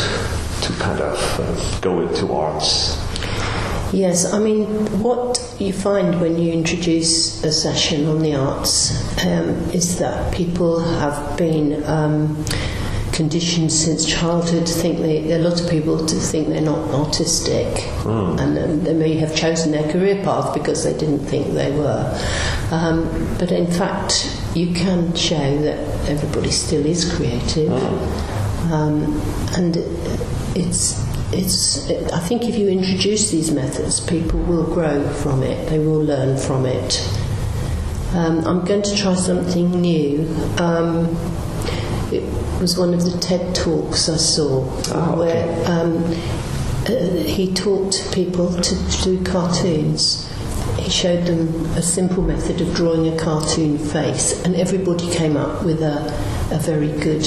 to 0.63 0.73
kind 0.75 1.01
of 1.01 1.19
uh, 1.41 1.81
go 1.81 2.01
into 2.01 2.33
arts. 2.33 2.97
Yes, 3.93 4.33
I 4.33 4.39
mean, 4.39 4.67
what 5.03 5.39
you 5.59 5.73
find 5.73 6.21
when 6.21 6.39
you 6.39 6.53
introduce 6.53 7.43
a 7.43 7.51
session 7.51 8.07
on 8.07 8.21
the 8.23 8.37
arts 8.37 8.93
um, 9.27 9.49
is 9.73 9.99
that 9.99 10.33
people 10.33 10.79
have 11.01 11.37
been 11.37 11.83
um, 11.85 12.45
conditioned 13.19 13.73
since 13.73 14.07
childhood 14.07 14.65
to 14.65 14.73
think 14.73 14.99
they, 14.99 15.33
a 15.33 15.39
lot 15.39 15.61
of 15.61 15.69
people 15.69 16.07
to 16.07 16.15
think 16.15 16.47
they're 16.47 16.61
not 16.61 16.79
artistic, 16.95 17.67
and 18.07 18.57
um, 18.57 18.85
they 18.85 18.95
may 18.95 19.15
have 19.15 19.35
chosen 19.35 19.73
their 19.73 19.91
career 19.91 20.23
path 20.23 20.55
because 20.55 20.85
they 20.85 20.97
didn't 20.97 21.27
think 21.27 21.53
they 21.53 21.73
were. 21.73 22.07
Um, 22.71 23.09
but 23.37 23.51
in 23.51 23.67
fact, 23.67 24.13
you 24.55 24.73
can 24.73 25.13
show 25.17 25.59
that 25.63 25.79
everybody 26.09 26.53
still 26.53 26.87
is 26.87 27.13
creative, 27.17 27.73
um, 28.73 29.21
and 29.57 29.77
it's 30.55 31.05
it's. 31.33 31.91
I 32.13 32.21
think 32.21 32.45
if 32.45 32.57
you 32.57 32.69
introduce 32.69 33.33
these 33.33 33.51
methods, 33.51 33.99
people 33.99 34.39
will 34.39 34.73
grow 34.73 35.03
from 35.15 35.43
it. 35.43 35.69
They 35.69 35.81
will 35.81 36.05
learn 36.05 36.39
from 36.39 36.67
it. 36.67 36.91
Um, 38.15 38.45
I'm 38.47 38.65
going 38.65 38.83
to 38.83 38.97
try 38.97 39.17
something 39.17 39.81
new. 39.81 40.25
Um, 40.59 41.17
it 42.13 42.23
was 42.61 42.77
one 42.77 42.93
of 42.93 43.05
the 43.05 43.19
TED 43.19 43.55
talks 43.55 44.09
I 44.09 44.17
saw 44.17 44.65
okay. 44.81 45.17
where 45.17 45.71
um, 45.71 46.05
uh, 46.87 47.23
he 47.23 47.53
taught 47.55 48.09
people 48.13 48.53
to 48.61 48.75
do 49.03 49.23
cartoons. 49.25 50.29
He 50.79 50.91
showed 50.91 51.27
them 51.27 51.65
a 51.77 51.83
simple 51.83 52.23
method 52.23 52.61
of 52.61 52.75
drawing 52.75 53.13
a 53.13 53.17
cartoon 53.19 53.79
face, 53.79 54.43
and 54.45 54.57
everybody 54.57 55.11
came 55.11 55.37
up 55.37 55.65
with 55.65 55.83
a, 55.83 56.07
a 56.53 56.59
very 56.59 56.93
good 57.01 57.25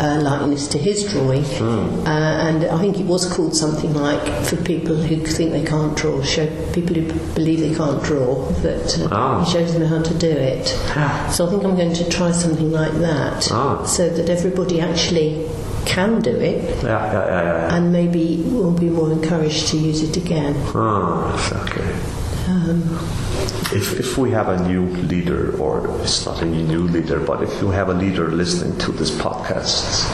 uh, 0.00 0.20
likeness 0.20 0.66
to 0.68 0.78
his 0.78 1.04
drawing. 1.12 1.44
Uh, 1.44 2.08
and 2.48 2.64
I 2.64 2.78
think 2.78 2.98
it 2.98 3.06
was 3.06 3.30
called 3.32 3.54
something 3.56 3.94
like 3.94 4.24
for 4.44 4.56
people 4.56 4.96
who 4.96 5.16
think 5.24 5.52
they 5.52 5.64
can't 5.64 5.96
draw, 5.96 6.20
show 6.22 6.46
people 6.72 6.94
who 6.96 7.02
b- 7.12 7.20
believe 7.34 7.60
they 7.60 7.74
can't 7.74 8.02
draw, 8.02 8.46
that 8.62 8.98
uh, 9.00 9.08
Ah. 9.12 9.44
he 9.44 9.50
shows 9.52 9.72
them 9.72 9.84
how 9.84 10.02
to 10.02 10.14
do 10.14 10.30
it. 10.30 10.66
So 11.32 11.46
I 11.46 11.50
think 11.50 11.64
I'm 11.64 11.76
going 11.76 11.94
to 11.94 12.08
try 12.10 12.32
something 12.32 12.72
like 12.72 12.92
that, 13.00 13.48
Ah. 13.52 13.84
so 13.84 14.08
that 14.08 14.28
everybody 14.28 14.80
actually 14.80 15.46
can 15.84 16.20
do 16.22 16.30
it 16.30 16.82
Yeah, 16.82 17.12
yeah, 17.12 17.26
yeah, 17.28 17.74
and 17.76 17.92
maybe 17.92 18.42
will 18.46 18.72
be 18.72 18.88
more 18.88 19.12
encouraged 19.12 19.68
to 19.68 19.76
use 19.76 20.02
it 20.02 20.16
again. 20.16 20.54
Ah, 20.74 21.34
exactly. 21.34 21.84
If, 23.72 23.98
if 23.98 24.18
we 24.18 24.30
have 24.30 24.48
a 24.48 24.68
new 24.68 24.86
leader, 24.86 25.56
or 25.58 25.88
it's 26.02 26.24
not 26.26 26.42
a 26.42 26.44
new 26.44 26.82
leader, 26.88 27.18
but 27.20 27.42
if 27.42 27.60
you 27.62 27.70
have 27.70 27.88
a 27.88 27.94
leader 27.94 28.30
listening 28.30 28.78
to 28.80 28.92
this 28.92 29.10
podcast 29.10 30.04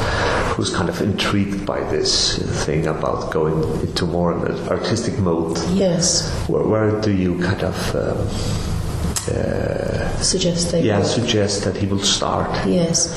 who's 0.54 0.70
kind 0.74 0.88
of 0.88 1.00
intrigued 1.00 1.66
by 1.66 1.80
this 1.90 2.38
thing 2.64 2.86
about 2.86 3.32
going 3.32 3.62
into 3.80 4.06
more 4.06 4.32
of 4.32 4.42
an 4.44 4.68
artistic 4.68 5.18
mode, 5.18 5.58
Yes, 5.70 6.30
where, 6.48 6.64
where 6.64 7.00
do 7.00 7.12
you 7.12 7.38
kind 7.42 7.62
of 7.62 7.94
um, 7.96 8.28
uh, 9.34 9.89
suggest 10.22 10.72
they 10.72 10.82
yeah 10.82 11.02
suggest 11.02 11.64
that 11.64 11.76
he 11.76 11.86
will 11.86 11.98
start? 11.98 12.50
Yes. 12.66 13.08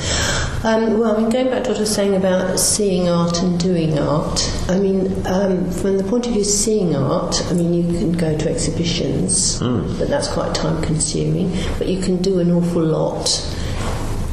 Um, 0.64 0.98
well, 0.98 1.16
I 1.16 1.20
mean, 1.20 1.30
going 1.30 1.50
back 1.50 1.64
to 1.64 1.70
what 1.70 1.76
I 1.76 1.80
was 1.80 1.94
saying 1.94 2.14
about 2.14 2.58
seeing 2.58 3.08
art 3.08 3.42
and 3.42 3.60
doing 3.60 3.98
art, 3.98 4.40
I 4.68 4.78
mean, 4.78 5.26
um, 5.26 5.70
from 5.70 5.98
the 5.98 6.04
point 6.04 6.26
of 6.26 6.32
view 6.32 6.40
of 6.40 6.46
seeing 6.46 6.96
art, 6.96 7.42
I 7.50 7.52
mean, 7.54 7.74
you 7.74 7.98
can 7.98 8.12
go 8.12 8.36
to 8.36 8.50
exhibitions, 8.50 9.60
but 9.60 10.08
that's 10.08 10.28
quite 10.28 10.54
time 10.54 10.82
consuming, 10.82 11.52
but 11.78 11.86
you 11.86 12.00
can 12.00 12.22
do 12.22 12.40
an 12.40 12.50
awful 12.50 12.82
lot 12.82 13.28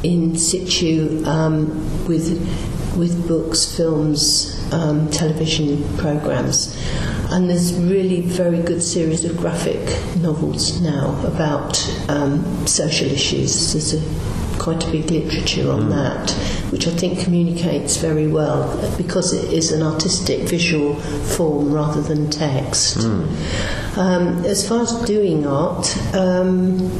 in 0.02 0.36
situ 0.36 1.22
um, 1.26 1.68
with, 2.08 2.71
with 2.96 3.26
books, 3.26 3.76
films, 3.76 4.58
um, 4.72 5.10
television 5.10 5.82
programs. 5.98 6.76
And 7.30 7.48
there's 7.48 7.72
really 7.74 8.20
very 8.20 8.60
good 8.60 8.82
series 8.82 9.24
of 9.24 9.36
graphic 9.38 9.80
novels 10.20 10.80
now 10.82 11.18
about 11.26 11.80
um, 12.08 12.66
social 12.66 13.10
issues. 13.10 13.72
There's 13.72 13.94
a, 13.94 14.58
quite 14.58 14.86
a 14.86 14.90
big 14.90 15.10
literature 15.10 15.70
on 15.70 15.88
that, 15.90 16.30
which 16.70 16.86
I 16.86 16.90
think 16.90 17.18
communicates 17.20 17.96
very 17.96 18.28
well 18.28 18.76
because 18.96 19.32
it 19.32 19.52
is 19.52 19.72
an 19.72 19.82
artistic 19.82 20.48
visual 20.48 20.94
form 20.96 21.72
rather 21.72 22.02
than 22.02 22.30
text. 22.30 22.98
Um, 23.96 24.44
as 24.44 24.68
far 24.68 24.82
as 24.82 24.92
doing 25.04 25.46
art, 25.46 25.96
um, 26.14 26.90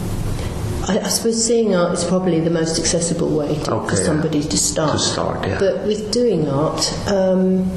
I, 0.89 0.99
I 1.01 1.09
suppose 1.09 1.45
seeing 1.45 1.75
art 1.75 1.93
is 1.95 2.05
probably 2.05 2.41
the 2.41 2.51
most 2.51 2.79
accessible 2.79 3.29
way 3.31 3.55
to, 3.65 3.73
Okay, 3.75 3.89
for 3.91 3.97
yeah. 4.01 4.07
somebody 4.07 4.43
to 4.43 4.57
start. 4.59 4.93
To 4.93 4.99
start, 4.99 5.47
yeah. 5.47 5.59
But 5.59 5.87
with 5.87 6.11
doing 6.13 6.49
art, 6.49 6.83
um, 7.09 7.71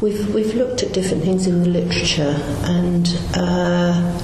we've 0.00 0.32
we've 0.34 0.54
looked 0.54 0.82
at 0.82 0.92
different 0.92 1.24
things 1.24 1.46
in 1.46 1.62
the 1.62 1.68
literature 1.68 2.36
and. 2.64 3.08
Uh, 3.34 4.20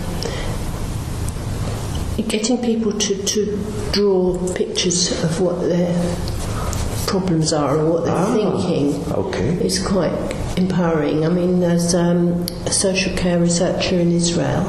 Getting 2.28 2.58
people 2.62 2.90
to, 2.98 3.22
to 3.26 3.64
draw 3.92 4.36
pictures 4.54 5.22
of 5.22 5.40
what 5.40 5.60
their 5.60 5.94
problems 7.06 7.52
are 7.52 7.76
or 7.78 7.92
what 7.92 8.04
they're 8.04 8.14
Ah, 8.14 8.34
thinking 8.34 9.04
okay. 9.12 9.64
is 9.64 9.78
quite 9.86 10.10
empowering. 10.56 11.24
I 11.24 11.28
mean, 11.28 11.60
there's 11.60 11.94
um, 11.94 12.44
a 12.66 12.72
social 12.72 13.14
care 13.16 13.38
researcher 13.38 14.00
in 14.00 14.10
Israel 14.10 14.62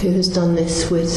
who 0.00 0.12
has 0.12 0.28
done 0.28 0.54
this 0.54 0.88
with 0.88 1.10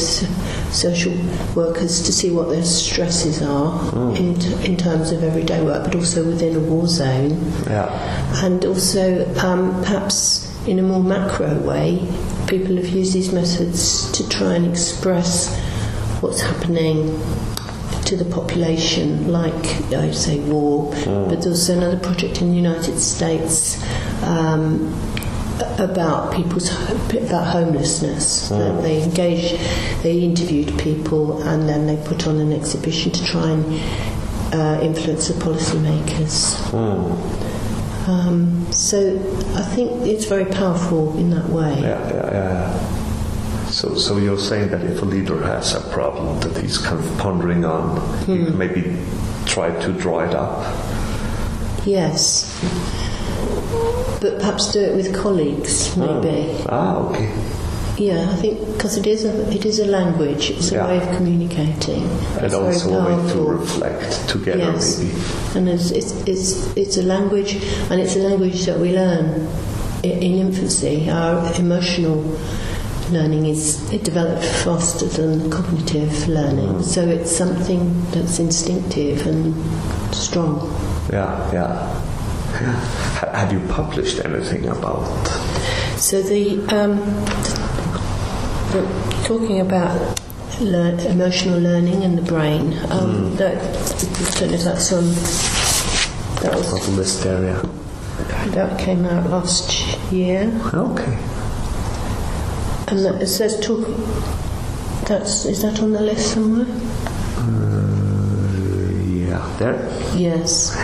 social 0.74 1.14
workers 1.56 2.02
to 2.04 2.12
see 2.12 2.32
what 2.32 2.50
their 2.50 2.64
stresses 2.64 3.42
are 3.42 4.16
in, 4.16 4.42
in 4.64 4.76
terms 4.76 5.12
of 5.12 5.24
everyday 5.24 5.62
work, 5.64 5.84
but 5.86 5.96
also 5.96 6.26
within 6.26 6.56
a 6.56 6.60
war 6.60 6.88
zone. 6.88 7.32
Yeah. 7.66 8.46
And 8.46 8.66
also, 8.66 9.26
um, 9.40 9.82
perhaps 9.84 10.50
in 10.68 10.80
a 10.80 10.82
more 10.82 11.04
macro 11.04 11.58
way, 11.60 12.00
people 12.48 12.76
have 12.78 12.88
used 12.88 13.14
these 13.14 13.32
methods 13.32 14.12
to 14.14 14.28
try 14.30 14.56
and 14.56 14.66
express 14.66 15.56
what's 16.22 16.42
happening 16.42 17.20
to 18.06 18.16
the 18.18 18.26
population, 18.26 19.32
like 19.32 19.66
I 19.94 20.12
say, 20.12 20.40
war. 20.40 20.92
But 21.30 21.42
there's 21.42 21.48
also 21.48 21.78
another 21.78 22.00
project 22.00 22.42
in 22.42 22.50
the 22.50 22.56
United 22.56 23.00
States 23.00 23.82
um, 24.24 24.94
about 25.80 26.34
people's 26.34 26.70
about 27.12 27.48
homelessness. 27.48 28.50
That 28.50 28.82
they 28.82 29.04
engaged, 29.04 29.60
they 30.04 30.20
interviewed 30.20 30.78
people, 30.80 31.42
and 31.44 31.68
then 31.70 31.86
they 31.88 31.98
put 32.08 32.28
on 32.28 32.38
an 32.40 32.52
exhibition 32.52 33.12
to 33.12 33.24
try 33.26 33.50
and 33.52 33.66
uh, 34.54 34.80
influence 34.84 35.28
the 35.28 35.34
policymakers. 35.36 36.74
Um, 38.08 38.68
so 38.72 39.16
I 39.56 39.62
think 39.62 40.06
it's 40.06 40.26
very 40.26 40.46
powerful 40.46 41.18
in 41.18 41.30
that 41.30 41.48
way. 41.50 41.80
Yeah, 41.82 42.14
yeah, 42.14 42.32
yeah. 42.34 42.90
So, 43.70 43.96
so 43.96 44.18
you're 44.18 44.38
saying 44.38 44.70
that 44.72 44.84
if 44.84 45.02
a 45.02 45.06
leader 45.06 45.42
has 45.44 45.74
a 45.74 45.82
problem 45.90 46.40
that 46.42 46.62
he's 46.62 46.78
kind 46.78 47.00
of 47.00 47.18
pondering 47.18 47.64
on, 47.66 47.96
he 48.26 48.44
Hmm. 48.44 48.58
maybe 48.58 48.98
try 49.46 49.72
to 49.80 49.92
draw 49.94 50.20
it 50.20 50.36
up. 50.36 50.64
Yes. 51.86 52.52
But 54.24 54.40
perhaps 54.40 54.72
do 54.72 54.80
it 54.80 54.96
with 54.96 55.14
colleagues, 55.14 55.96
maybe. 55.98 56.38
Ah, 56.70 56.96
okay. 57.10 57.28
Yeah, 57.98 58.22
I 58.34 58.36
think 58.42 58.56
because 58.74 58.96
it 58.98 59.06
is 59.06 59.22
a 59.26 59.34
it 59.58 59.66
is 59.66 59.78
a 59.80 59.86
language. 59.86 60.50
It's 60.56 60.72
a 60.72 60.76
Yeah. 60.76 60.88
way 60.88 60.98
of 61.04 61.08
communicating. 61.18 62.04
And 62.38 62.46
It's 62.46 62.56
also 62.56 62.90
a 63.00 63.04
way 63.06 63.18
to 63.34 63.40
reflect 63.60 64.12
together, 64.30 64.72
Yes, 64.74 64.98
maybe. 65.00 65.14
and 65.56 65.64
it's, 65.76 65.92
it's 65.92 66.12
it's 66.26 66.46
it's 66.76 66.98
a 66.98 67.04
language, 67.04 67.52
and 67.92 68.00
it's 68.04 68.16
a 68.16 68.24
language 68.30 68.66
that 68.66 68.80
we 68.80 68.90
learn 69.02 69.26
i- 70.04 70.18
in 70.28 70.34
infancy. 70.46 70.96
Our 71.10 71.38
emotional 71.60 72.18
learning 73.12 73.46
is 73.46 73.78
it 73.92 74.04
develops 74.04 74.48
faster 74.64 75.06
than 75.20 75.50
cognitive 75.52 76.14
learning, 76.28 76.74
Mm. 76.80 76.84
so 76.84 77.02
it's 77.16 77.32
something 77.44 77.82
that's 78.14 78.40
instinctive 78.40 79.28
and 79.28 79.54
strong. 80.16 80.56
Yeah, 81.12 81.30
yeah. 81.54 81.78
Ha- 82.56 83.32
Have 83.34 83.52
you 83.54 83.60
published 83.68 84.24
anything 84.24 84.68
about? 84.68 85.04
So 85.98 86.22
the, 86.22 86.60
um, 86.76 86.98
the 88.72 88.82
talking 89.26 89.60
about 89.62 90.20
lear- 90.62 90.98
emotional 91.10 91.60
learning 91.60 92.04
and 92.04 92.18
the 92.18 92.22
brain. 92.22 92.74
Um, 92.92 93.36
That 93.38 93.58
I 93.58 94.40
don't 94.40 94.50
know 94.50 94.56
if 94.56 94.64
that's 94.64 94.92
on. 94.94 95.04
That 96.42 96.56
was 96.56 96.90
list 96.98 97.26
area? 97.26 97.62
that 98.52 98.78
came 98.80 99.06
out 99.06 99.30
last 99.30 99.72
year, 100.12 100.52
Okay. 100.74 101.18
and 102.90 103.00
that, 103.06 103.22
it 103.22 103.28
says 103.28 103.60
talk. 103.60 103.88
That's 105.08 105.46
is 105.46 105.62
that 105.62 105.82
on 105.82 105.92
the 105.94 106.02
list 106.02 106.34
somewhere? 106.34 106.68
Uh, 107.38 108.92
yeah, 109.08 109.56
there. 109.58 109.80
Yes. 110.16 110.76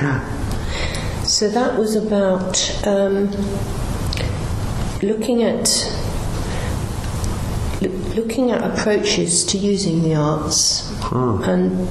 So 1.39 1.47
that 1.51 1.79
was 1.79 1.95
about 1.95 2.85
um, 2.85 3.31
looking 5.01 5.41
at 5.41 5.69
loo- 7.81 8.13
looking 8.13 8.51
at 8.51 8.61
approaches 8.61 9.45
to 9.45 9.57
using 9.57 10.03
the 10.03 10.15
arts, 10.15 10.91
and 11.13 11.87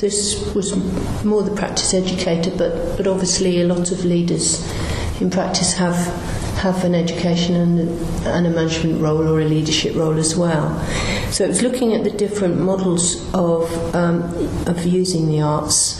this 0.00 0.54
was 0.54 0.76
more 1.24 1.42
the 1.42 1.56
practice 1.56 1.94
educator, 1.94 2.50
but 2.50 2.98
but 2.98 3.06
obviously 3.06 3.62
a 3.62 3.64
lot 3.64 3.90
of 3.90 4.04
leaders 4.04 4.70
in 5.18 5.30
practice 5.30 5.72
have 5.72 5.96
have 6.58 6.84
an 6.84 6.94
education 6.94 7.56
and, 7.56 7.78
and 8.26 8.46
a 8.46 8.50
management 8.50 9.00
role 9.00 9.26
or 9.26 9.40
a 9.40 9.46
leadership 9.46 9.96
role 9.96 10.18
as 10.18 10.36
well. 10.36 10.78
So 11.30 11.44
it 11.44 11.48
was 11.48 11.62
looking 11.62 11.94
at 11.94 12.04
the 12.04 12.10
different 12.10 12.60
models 12.60 13.16
of 13.32 13.94
um, 13.94 14.24
of 14.66 14.84
using 14.84 15.26
the 15.26 15.40
arts 15.40 15.98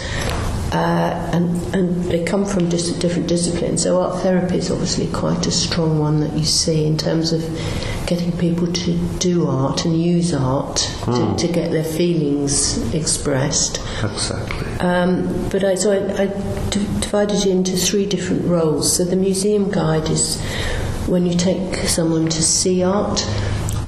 uh, 0.72 1.30
and, 1.32 1.74
and 1.74 2.04
they 2.04 2.24
come 2.24 2.44
from 2.44 2.68
dis- 2.68 2.92
different 2.98 3.28
disciplines. 3.28 3.82
So 3.82 4.00
art 4.00 4.22
therapy 4.22 4.58
is 4.58 4.70
obviously 4.70 5.08
quite 5.08 5.46
a 5.46 5.50
strong 5.50 5.98
one 5.98 6.20
that 6.20 6.32
you 6.34 6.44
see 6.44 6.84
in 6.86 6.96
terms 6.96 7.32
of 7.32 7.42
getting 8.06 8.32
people 8.38 8.66
to 8.72 8.98
do 9.18 9.46
art 9.46 9.84
and 9.84 10.00
use 10.00 10.34
art 10.34 10.76
to, 11.04 11.34
to 11.38 11.52
get 11.52 11.70
their 11.70 11.84
feelings 11.84 12.92
expressed. 12.94 13.80
Exactly. 14.02 14.66
Um, 14.80 15.48
but 15.50 15.64
I, 15.64 15.74
so 15.74 15.92
I, 15.92 16.22
I 16.22 16.26
d- 16.70 16.86
divided 17.00 17.38
it 17.38 17.46
into 17.46 17.76
three 17.76 18.06
different 18.06 18.44
roles. 18.44 18.96
So 18.96 19.04
the 19.04 19.16
museum 19.16 19.70
guide 19.70 20.08
is 20.08 20.40
when 21.06 21.26
you 21.26 21.34
take 21.34 21.76
someone 21.88 22.28
to 22.28 22.42
see 22.42 22.82
art, 22.82 23.24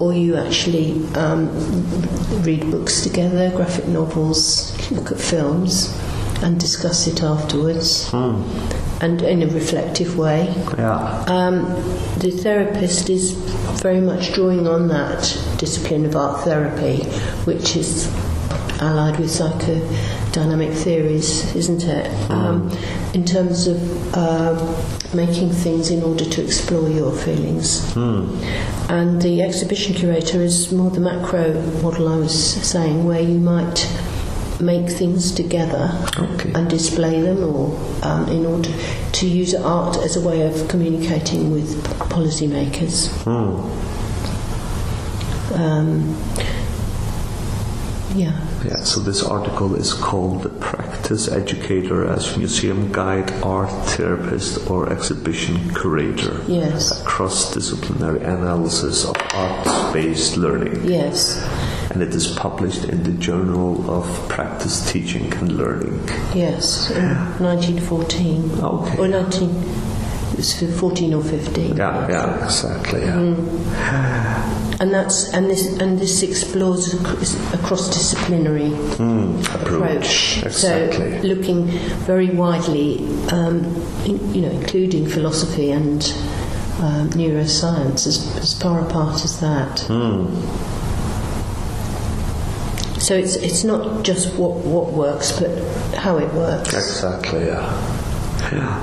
or 0.00 0.12
you 0.12 0.36
actually 0.36 1.04
um, 1.14 1.48
read 2.42 2.68
books 2.72 3.02
together, 3.02 3.50
graphic 3.50 3.86
novels, 3.86 4.72
look 4.90 5.12
at 5.12 5.18
films, 5.20 5.96
and 6.42 6.58
discuss 6.58 7.06
it 7.06 7.22
afterwards, 7.22 8.12
and 8.12 9.22
in 9.22 9.42
a 9.42 9.46
reflective 9.46 10.18
way. 10.18 10.52
Yeah. 10.76 11.24
Um, 11.28 11.64
the 12.18 12.30
therapist 12.30 13.08
is 13.10 13.32
very 13.80 14.00
much 14.00 14.32
drawing 14.32 14.66
on 14.66 14.88
that 14.88 15.20
discipline 15.58 16.04
of 16.06 16.16
art 16.16 16.44
therapy, 16.44 17.04
which 17.44 17.76
is 17.76 18.12
allied 18.80 19.18
with 19.18 19.30
psychodynamic 19.30 20.74
theories, 20.74 21.54
isn't 21.54 21.84
it? 21.84 22.30
Um, 22.30 22.70
in 23.14 23.24
terms 23.24 23.66
of 23.68 23.78
uh, 24.14 24.54
making 25.14 25.50
things 25.50 25.90
in 25.90 26.02
order 26.02 26.24
to 26.24 26.44
explore 26.44 26.88
your 26.88 27.12
feelings. 27.12 27.94
And 27.96 29.22
the 29.22 29.42
exhibition 29.42 29.94
curator 29.94 30.42
is 30.42 30.72
more 30.72 30.90
the 30.90 31.00
macro 31.00 31.60
model 31.82 32.08
I 32.08 32.16
was 32.16 32.34
saying, 32.34 33.04
where 33.04 33.20
you 33.20 33.38
might 33.38 33.88
make 34.62 34.88
things 34.88 35.32
together 35.32 35.90
Okay. 36.18 36.52
and 36.54 36.68
display 36.70 37.20
them, 37.20 37.42
or 37.44 37.76
um, 38.02 38.28
in 38.28 38.46
order 38.46 38.70
to 39.12 39.26
use 39.26 39.54
art 39.54 39.96
as 39.98 40.16
a 40.16 40.20
way 40.20 40.42
of 40.42 40.68
communicating 40.68 41.50
with 41.52 41.68
p- 41.84 41.92
policymakers. 42.14 43.10
Um, 45.54 46.16
yeah, 48.14 48.32
Yeah, 48.64 48.82
so 48.84 49.00
this 49.00 49.22
article 49.22 49.74
is 49.74 49.92
called 49.92 50.42
The 50.42 50.48
Practice 50.50 51.28
Educator 51.28 52.06
as 52.06 52.36
Museum 52.36 52.92
Guide, 52.92 53.30
Art 53.42 53.70
Therapist, 53.88 54.70
or 54.70 54.88
Exhibition 54.92 55.74
Curator. 55.74 56.40
yes, 56.46 57.00
A 57.00 57.04
cross 57.04 57.52
disciplinary 57.52 58.20
analysis 58.22 59.04
of 59.04 59.16
art 59.34 59.92
based 59.92 60.36
learning. 60.36 60.84
yes, 60.88 61.36
And 61.92 62.02
it 62.02 62.14
is 62.14 62.26
published 62.28 62.84
in 62.84 63.02
the 63.02 63.12
Journal 63.12 63.90
of 63.90 64.06
Practice 64.30 64.90
Teaching 64.90 65.30
and 65.34 65.52
Learning. 65.52 66.00
yes, 66.34 66.90
in 66.90 67.04
1914. 67.38 68.60
Okay. 68.60 68.98
Or 68.98 69.08
19, 69.08 69.50
it 70.32 70.36
was 70.38 70.78
14 70.80 71.12
or 71.12 71.22
15. 71.22 71.76
Yeah, 71.76 72.08
yeah, 72.08 72.44
exactly. 72.46 73.02
Yeah. 73.02 74.58
And 74.80 74.90
that's 74.92 75.32
and 75.32 75.50
this 75.50 75.66
and 75.78 75.98
this 75.98 76.22
explores 76.22 76.94
a, 76.94 77.58
cross-disciplinary 77.58 78.72
approach. 79.54 80.42
Exactly. 80.42 81.20
So 81.20 81.26
looking 81.26 81.66
very 82.06 82.30
widely, 82.30 83.06
um, 83.28 83.64
in, 84.06 84.34
you 84.34 84.40
know, 84.40 84.50
including 84.50 85.06
philosophy 85.06 85.70
and 85.70 86.02
um, 86.80 87.10
neuroscience 87.10 88.06
as, 88.06 88.34
as 88.38 88.60
far 88.60 88.80
apart 88.80 89.24
as 89.24 89.38
that. 89.40 89.88
So 93.02 93.14
it's 93.16 93.34
it's 93.34 93.64
not 93.64 94.04
just 94.04 94.34
what 94.36 94.52
what 94.64 94.92
works, 94.92 95.32
but 95.38 95.50
how 95.96 96.18
it 96.18 96.32
works. 96.34 96.72
Exactly, 96.72 97.46
yeah. 97.46 97.66
Yeah. 98.52 98.78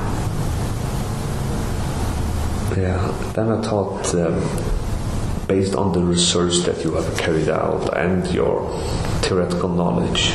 Yeah, 2.77 3.31
then 3.33 3.49
I 3.49 3.61
thought, 3.61 4.13
um, 4.13 4.43
based 5.47 5.73
on 5.75 5.91
the 5.93 6.01
research 6.01 6.59
that 6.65 6.83
you 6.83 6.93
have 6.95 7.17
carried 7.17 7.49
out 7.49 7.97
and 7.97 8.27
your 8.31 8.69
theoretical 9.21 9.69
knowledge, 9.69 10.31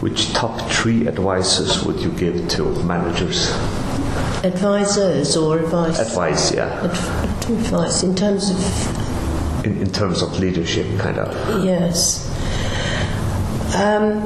which 0.00 0.32
top 0.32 0.70
three 0.70 1.06
advices 1.08 1.84
would 1.84 2.00
you 2.00 2.10
give 2.12 2.48
to 2.50 2.64
managers? 2.84 3.50
Advisors 4.44 5.36
or 5.36 5.58
advice. 5.58 5.98
Advice, 5.98 6.54
yeah, 6.54 6.84
Adv- 6.84 7.50
advice 7.50 8.02
in 8.02 8.14
terms 8.14 8.48
of 8.50 9.66
in, 9.66 9.76
in 9.78 9.90
terms 9.92 10.22
of 10.22 10.38
leadership, 10.38 10.86
kind 10.98 11.18
of. 11.18 11.64
Yes. 11.64 12.28
Um, 13.74 14.22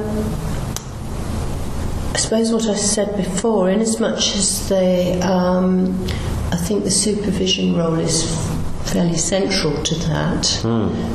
I 2.13 2.19
suppose 2.19 2.51
what 2.51 2.65
I 2.65 2.75
said 2.75 3.15
before, 3.15 3.69
in 3.69 3.79
as 3.79 3.99
much 3.99 4.35
as 4.35 4.67
they, 4.69 5.19
um, 5.21 6.03
I 6.51 6.57
think 6.57 6.83
the 6.83 6.91
supervision 6.91 7.75
role 7.75 7.95
is 7.99 8.23
fairly 8.91 9.17
central 9.17 9.83
to 9.83 9.95
that 9.95 10.47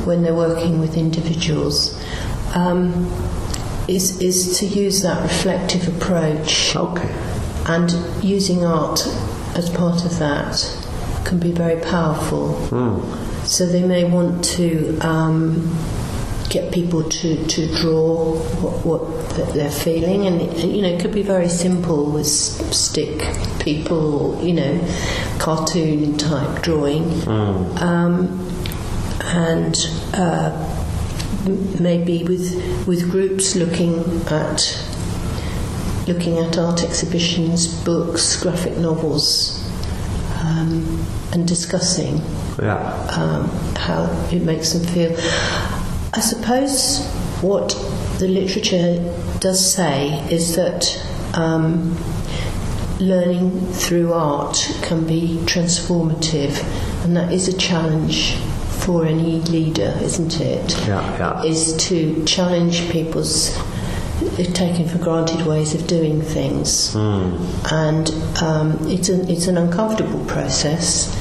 when 0.05 0.21
they're 0.23 0.33
working 0.35 0.79
with 0.79 0.95
individuals, 0.97 1.99
um, 2.55 3.11
is, 3.87 4.19
is 4.21 4.57
to 4.59 4.65
use 4.65 5.01
that 5.01 5.21
reflective 5.21 5.87
approach 5.95 6.75
Okay. 6.75 7.09
and 7.67 7.91
using 8.23 8.63
art 8.65 9.05
as 9.55 9.69
part 9.69 10.05
of 10.05 10.17
that 10.19 10.55
can 11.25 11.37
be 11.39 11.51
very 11.51 11.81
powerful. 11.81 12.53
So 13.45 13.65
they 13.65 13.83
may 13.83 14.05
want 14.05 14.43
to 14.55 14.97
um, 14.99 15.67
get 16.53 16.71
people 16.71 17.03
to, 17.09 17.45
to 17.47 17.61
draw 17.81 18.35
what, 18.61 18.85
what 18.85 19.53
they're 19.55 19.71
feeling, 19.71 20.27
and, 20.27 20.39
it- 20.41 20.65
you 20.75 20.81
know 20.83 20.89
it 20.95 20.99
could 21.01 21.13
be 21.13 21.23
very 21.23 21.49
simple 21.49 22.05
with 22.11 22.27
stick 22.27 23.17
people, 23.59 24.01
or, 24.37 24.43
you 24.43 24.53
know, 24.53 24.73
cartoon 25.39 26.17
type 26.17 26.61
drawing, 26.61 27.05
um, 27.27 28.39
and. 29.23 29.75
Uh, 30.13 30.69
maybe 31.79 32.23
with 32.23 32.87
with 32.87 33.11
groups 33.11 33.53
looking 33.57 33.95
at 34.31 34.59
looking 36.07 36.37
at 36.37 36.57
art 36.57 36.81
exhibitions, 36.83 37.67
books, 37.83 38.41
graphic 38.41 38.77
novels, 38.77 39.59
um, 40.41 41.05
and 41.33 41.45
discussing 41.45 42.21
Yeah. 42.61 42.77
um, 43.17 43.49
how 43.75 44.03
it 44.31 44.43
makes 44.43 44.71
them 44.71 44.85
feel. 44.93 45.11
I 46.15 46.19
suppose 46.19 47.05
what 47.41 47.69
the 48.19 48.27
literature 48.27 48.97
does 49.39 49.73
say 49.73 50.19
is 50.31 50.55
that 50.55 51.03
um, 51.33 51.97
learning 52.99 53.59
through 53.73 54.13
art 54.13 54.57
can 54.83 55.05
be 55.07 55.39
transformative, 55.45 56.63
and 57.03 57.17
that 57.17 57.31
is 57.33 57.47
a 57.47 57.57
challenge 57.57 58.35
for 58.85 59.05
any 59.05 59.39
leader, 59.41 59.97
isn't 60.01 60.39
it? 60.39 60.77
Yeah, 60.87 61.17
yeah. 61.17 61.43
Is 61.43 61.75
to 61.87 62.23
challenge 62.25 62.89
people's 62.91 63.57
taken 64.53 64.87
for 64.87 64.99
granted 64.99 65.45
ways 65.45 65.73
of 65.73 65.87
doing 65.87 66.21
things, 66.21 66.93
and 67.71 68.09
um, 68.41 68.77
it's 68.87 69.09
an 69.09 69.29
it's 69.29 69.47
an 69.47 69.57
uncomfortable 69.57 70.23
process, 70.25 71.13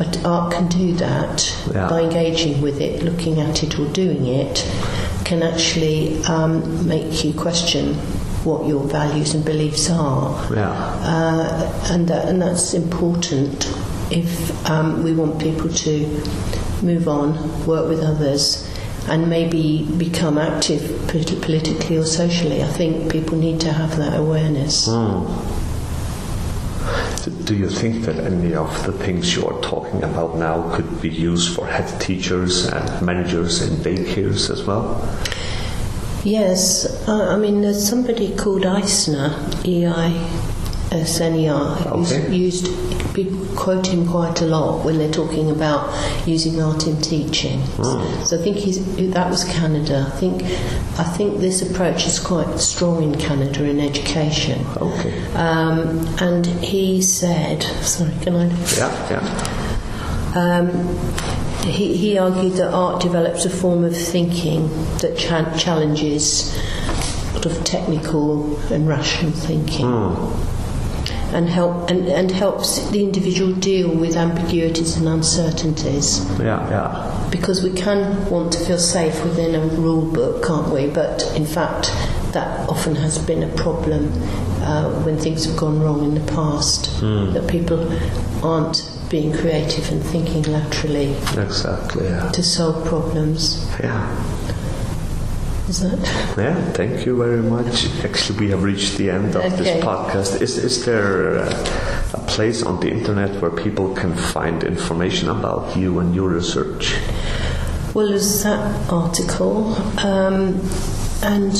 But 0.00 0.24
art 0.24 0.54
can 0.54 0.66
do 0.68 0.94
that 0.94 1.36
Yeah. 1.74 1.86
by 1.90 2.00
engaging 2.00 2.62
with 2.62 2.80
it, 2.80 3.02
looking 3.02 3.38
at 3.38 3.62
it, 3.62 3.78
or 3.78 3.84
doing 3.92 4.24
it, 4.26 4.66
can 5.24 5.42
actually 5.42 6.24
um, 6.24 6.88
make 6.88 7.22
you 7.22 7.34
question 7.34 7.96
what 8.42 8.66
your 8.66 8.82
values 8.84 9.34
and 9.34 9.44
beliefs 9.44 9.90
are. 9.90 10.24
Yeah. 10.54 10.70
Uh, 10.70 11.90
and, 11.90 12.08
that, 12.08 12.28
and 12.28 12.40
that's 12.40 12.72
important 12.72 13.66
if 14.10 14.30
um, 14.70 15.02
we 15.04 15.12
want 15.12 15.38
people 15.38 15.68
to 15.68 15.92
move 16.82 17.06
on, 17.06 17.66
work 17.66 17.86
with 17.86 18.00
others, 18.02 18.66
and 19.06 19.28
maybe 19.28 19.86
become 19.98 20.38
active 20.38 20.82
politically 21.08 21.98
or 21.98 22.06
socially. 22.06 22.62
I 22.62 22.68
think 22.68 23.12
people 23.12 23.36
need 23.36 23.60
to 23.60 23.72
have 23.72 23.98
that 23.98 24.18
awareness. 24.18 24.88
Do 27.26 27.54
you 27.54 27.68
think 27.68 28.04
that 28.06 28.16
any 28.16 28.54
of 28.54 28.86
the 28.86 28.92
things 28.92 29.34
you 29.34 29.46
are 29.46 29.60
talking 29.60 30.02
about 30.02 30.36
now 30.36 30.74
could 30.74 31.02
be 31.02 31.10
used 31.10 31.54
for 31.54 31.66
head 31.66 32.00
teachers 32.00 32.66
and 32.66 33.02
managers 33.04 33.62
in 33.62 33.76
daycares 33.78 34.48
as 34.50 34.64
well? 34.64 35.00
Yes, 36.24 37.06
I 37.08 37.36
mean, 37.36 37.62
there's 37.62 37.86
somebody 37.86 38.34
called 38.36 38.64
Eisner, 38.64 39.34
E 39.64 39.86
I 39.86 40.08
S 40.92 41.20
N 41.20 41.48
R, 41.48 41.76
who's 41.76 42.12
Okay. 42.12 42.34
used, 42.34 42.66
people 43.14 43.38
quote 43.56 43.86
him 43.86 44.08
quite 44.08 44.40
a 44.40 44.46
lot 44.46 44.84
when 44.84 44.98
they're 44.98 45.10
talking 45.12 45.50
about 45.50 45.88
using 46.26 46.60
art 46.60 46.86
in 46.86 47.00
teaching. 47.00 47.62
So 48.24 48.38
I 48.38 48.42
think 48.42 48.56
he's, 48.56 48.84
that 49.12 49.30
was 49.30 49.44
Canada. 49.44 50.10
I 50.12 50.18
think, 50.18 50.42
I 50.98 51.04
think 51.04 51.38
this 51.40 51.62
approach 51.62 52.06
is 52.06 52.18
quite 52.18 52.58
strong 52.58 53.02
in 53.02 53.16
Canada 53.18 53.64
in 53.64 53.78
education. 53.80 54.66
Okay. 54.78 55.26
Um, 55.34 56.06
and 56.20 56.46
he 56.46 57.02
said, 57.02 57.62
sorry, 57.82 58.12
can 58.22 58.34
I? 58.36 58.46
Yeah, 58.76 59.10
yeah. 59.10 59.56
Um, 60.34 60.70
he, 61.64 61.96
he 61.96 62.18
argued 62.18 62.54
that 62.54 62.72
art 62.72 63.02
develops 63.02 63.44
a 63.44 63.50
form 63.50 63.84
of 63.84 63.96
thinking 63.96 64.68
that 64.98 65.16
cha- 65.18 65.56
challenges 65.56 66.52
sort 67.32 67.46
of 67.46 67.64
technical 67.64 68.56
and 68.72 68.88
rational 68.88 69.32
thinking. 69.32 69.86
And, 71.32 71.48
help, 71.48 71.90
and, 71.90 72.08
and 72.08 72.30
helps 72.30 72.90
the 72.90 73.02
individual 73.04 73.52
deal 73.54 73.88
with 73.88 74.16
ambiguities 74.16 74.96
and 74.96 75.06
uncertainties 75.08 76.28
Yeah, 76.40 76.68
yeah. 76.68 77.28
because 77.30 77.62
we 77.62 77.72
can 77.72 78.28
want 78.28 78.52
to 78.54 78.58
feel 78.64 78.78
safe 78.78 79.22
within 79.22 79.54
a 79.54 79.60
rule 79.76 80.10
book, 80.12 80.44
can't 80.44 80.68
we? 80.72 80.88
But 80.88 81.22
in 81.36 81.46
fact, 81.46 81.92
that 82.32 82.68
often 82.68 82.96
has 82.96 83.18
been 83.18 83.42
a 83.44 83.48
problem 83.56 84.10
uh, 84.62 84.90
when 85.04 85.18
things 85.18 85.44
have 85.46 85.56
gone 85.56 85.80
wrong 85.80 86.02
in 86.04 86.14
the 86.14 86.32
past. 86.32 87.00
That 87.00 87.48
people 87.48 87.80
aren't 88.44 88.90
being 89.08 89.32
creative 89.32 89.90
and 89.90 90.02
thinking 90.02 90.42
laterally 90.44 91.12
Exactly, 91.36 92.06
yeah. 92.06 92.30
to 92.30 92.42
solve 92.42 92.84
problems. 92.86 93.66
Yeah. 93.82 94.29
Is 95.70 95.80
that? 95.82 95.98
Yeah, 96.36 96.72
thank 96.72 97.06
you 97.06 97.16
very 97.16 97.42
much. 97.42 97.86
Actually, 98.04 98.38
we 98.40 98.50
have 98.50 98.64
reached 98.64 98.98
the 98.98 99.08
end 99.10 99.36
of 99.36 99.44
Okay. 99.44 99.56
this 99.56 99.84
podcast. 99.84 100.42
Is, 100.42 100.58
is 100.58 100.84
there 100.84 101.38
uh, 101.38 102.10
a 102.14 102.18
place 102.26 102.64
on 102.64 102.80
the 102.80 102.90
internet 102.90 103.40
where 103.40 103.52
people 103.52 103.94
can 103.94 104.12
find 104.16 104.64
information 104.64 105.28
about 105.30 105.76
you 105.76 106.00
and 106.00 106.12
your 106.12 106.28
research? 106.28 106.96
Well, 107.94 108.08
there's 108.08 108.42
that 108.42 108.90
article, 108.90 109.74
um, 109.98 110.60
and 111.22 111.54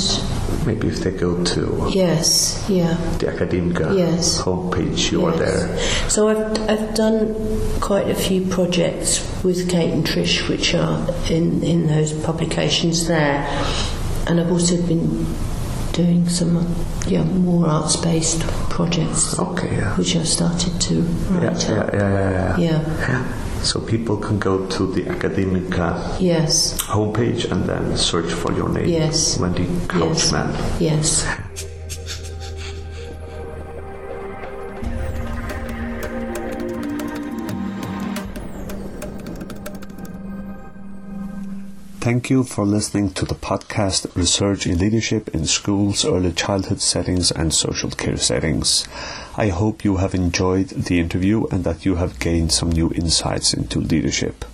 Maybe 0.66 0.88
if 0.88 0.98
they 1.00 1.12
go 1.12 1.42
to 1.44 1.88
yes, 1.94 2.64
yeah. 2.68 2.94
the 3.18 3.26
Academica 3.26 3.96
Yes. 3.96 4.42
homepage, 4.42 5.10
you 5.12 5.24
are 5.24 5.36
there. 5.36 5.78
So 6.10 6.28
I've, 6.28 6.68
I've 6.68 6.94
done 6.94 7.34
quite 7.80 8.08
a 8.10 8.14
few 8.14 8.44
projects 8.46 9.20
with 9.44 9.70
Kate 9.70 9.92
and 9.92 10.04
Trish, 10.04 10.48
which 10.48 10.74
are 10.74 11.06
in, 11.30 11.62
in 11.62 11.86
those 11.86 12.12
publications 12.12 13.06
there, 13.06 13.46
and 14.30 14.38
I've 14.40 14.52
also 14.52 14.76
been 14.86 15.26
doing 15.92 16.28
some 16.28 16.54
yeah 17.08 17.24
more 17.24 17.66
arts 17.66 17.96
based 17.96 18.42
projects, 18.70 19.36
Okay, 19.38 19.76
yeah. 19.76 19.96
which 19.96 20.14
I've 20.16 20.28
started 20.28 20.80
to 20.82 20.94
Yeah, 20.94 21.46
write 21.48 21.68
yeah, 21.68 21.80
up. 21.80 21.92
yeah, 21.92 22.00
yeah, 22.00 22.30
yeah. 22.30 22.58
Yeah. 22.58 23.08
Yeah. 23.08 23.22
So 23.62 23.80
people 23.80 24.16
can 24.16 24.38
go 24.38 24.66
to 24.66 24.86
the 24.94 25.02
Academica 25.02 26.16
Yes, 26.20 26.80
homepage 26.82 27.50
and 27.50 27.64
then 27.68 27.96
search 27.96 28.32
for 28.32 28.52
your 28.52 28.68
name. 28.70 28.88
Yes. 28.88 29.38
Wendy 29.38 29.64
Yes. 29.64 29.86
Couchman. 29.88 30.80
yes. 30.80 31.26
Thank 42.00 42.30
you 42.30 42.44
for 42.44 42.64
listening 42.64 43.10
to 43.10 43.26
the 43.26 43.34
podcast 43.34 44.16
Research 44.16 44.66
in 44.66 44.78
Leadership 44.78 45.28
in 45.34 45.44
Schools, 45.44 46.02
Early 46.02 46.32
Childhood 46.32 46.80
Settings 46.80 47.30
and 47.30 47.52
Social 47.52 47.90
Care 47.90 48.16
Settings. 48.16 48.88
I 49.36 49.48
hope 49.48 49.84
you 49.84 49.98
have 49.98 50.14
enjoyed 50.14 50.70
the 50.70 50.98
interview 50.98 51.44
and 51.48 51.62
that 51.64 51.84
you 51.84 51.96
have 51.96 52.18
gained 52.18 52.52
some 52.52 52.72
new 52.72 52.90
insights 52.92 53.52
into 53.52 53.80
leadership. 53.80 54.46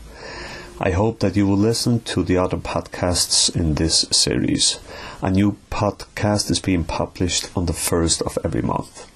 I 0.80 0.90
hope 0.90 1.20
that 1.20 1.36
you 1.36 1.46
will 1.46 1.56
listen 1.56 2.00
to 2.00 2.24
the 2.24 2.36
other 2.36 2.56
podcasts 2.56 3.54
in 3.54 3.74
this 3.74 4.06
series. 4.10 4.80
A 5.22 5.30
new 5.30 5.56
podcast 5.70 6.50
is 6.50 6.58
being 6.58 6.82
published 6.82 7.56
on 7.56 7.66
the 7.66 7.72
first 7.72 8.22
of 8.22 8.36
every 8.42 8.62
month. 8.62 9.08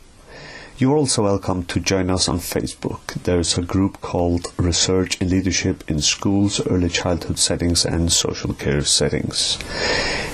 You're 0.81 0.97
also 0.97 1.25
welcome 1.25 1.67
to 1.67 1.79
join 1.79 2.09
us 2.09 2.27
on 2.27 2.39
Facebook. 2.39 3.13
There's 3.25 3.59
a 3.59 3.61
group 3.61 4.01
called 4.01 4.51
Research 4.57 5.21
in 5.21 5.29
Leadership 5.29 5.85
in 5.91 6.01
Schools, 6.01 6.59
Early 6.67 6.89
Childhood 6.89 7.39
Settings 7.39 7.85
and 7.85 8.11
Social 8.11 8.55
Care 8.55 8.81
Settings. 8.81 9.59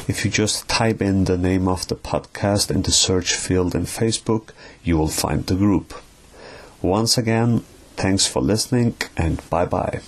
If 0.06 0.24
you 0.24 0.30
just 0.30 0.68
type 0.68 1.02
in 1.02 1.24
the 1.24 1.36
name 1.36 1.66
of 1.66 1.88
the 1.88 1.96
podcast 1.96 2.70
in 2.70 2.82
the 2.82 2.92
search 2.92 3.34
field 3.34 3.74
in 3.74 3.86
Facebook, 3.86 4.50
you 4.84 4.96
will 4.96 5.08
find 5.08 5.44
the 5.44 5.56
group. 5.56 5.92
Once 6.80 7.18
again, 7.18 7.64
thanks 7.96 8.28
for 8.28 8.40
listening 8.40 8.94
and 9.16 9.42
bye 9.50 9.66
bye. 9.66 10.00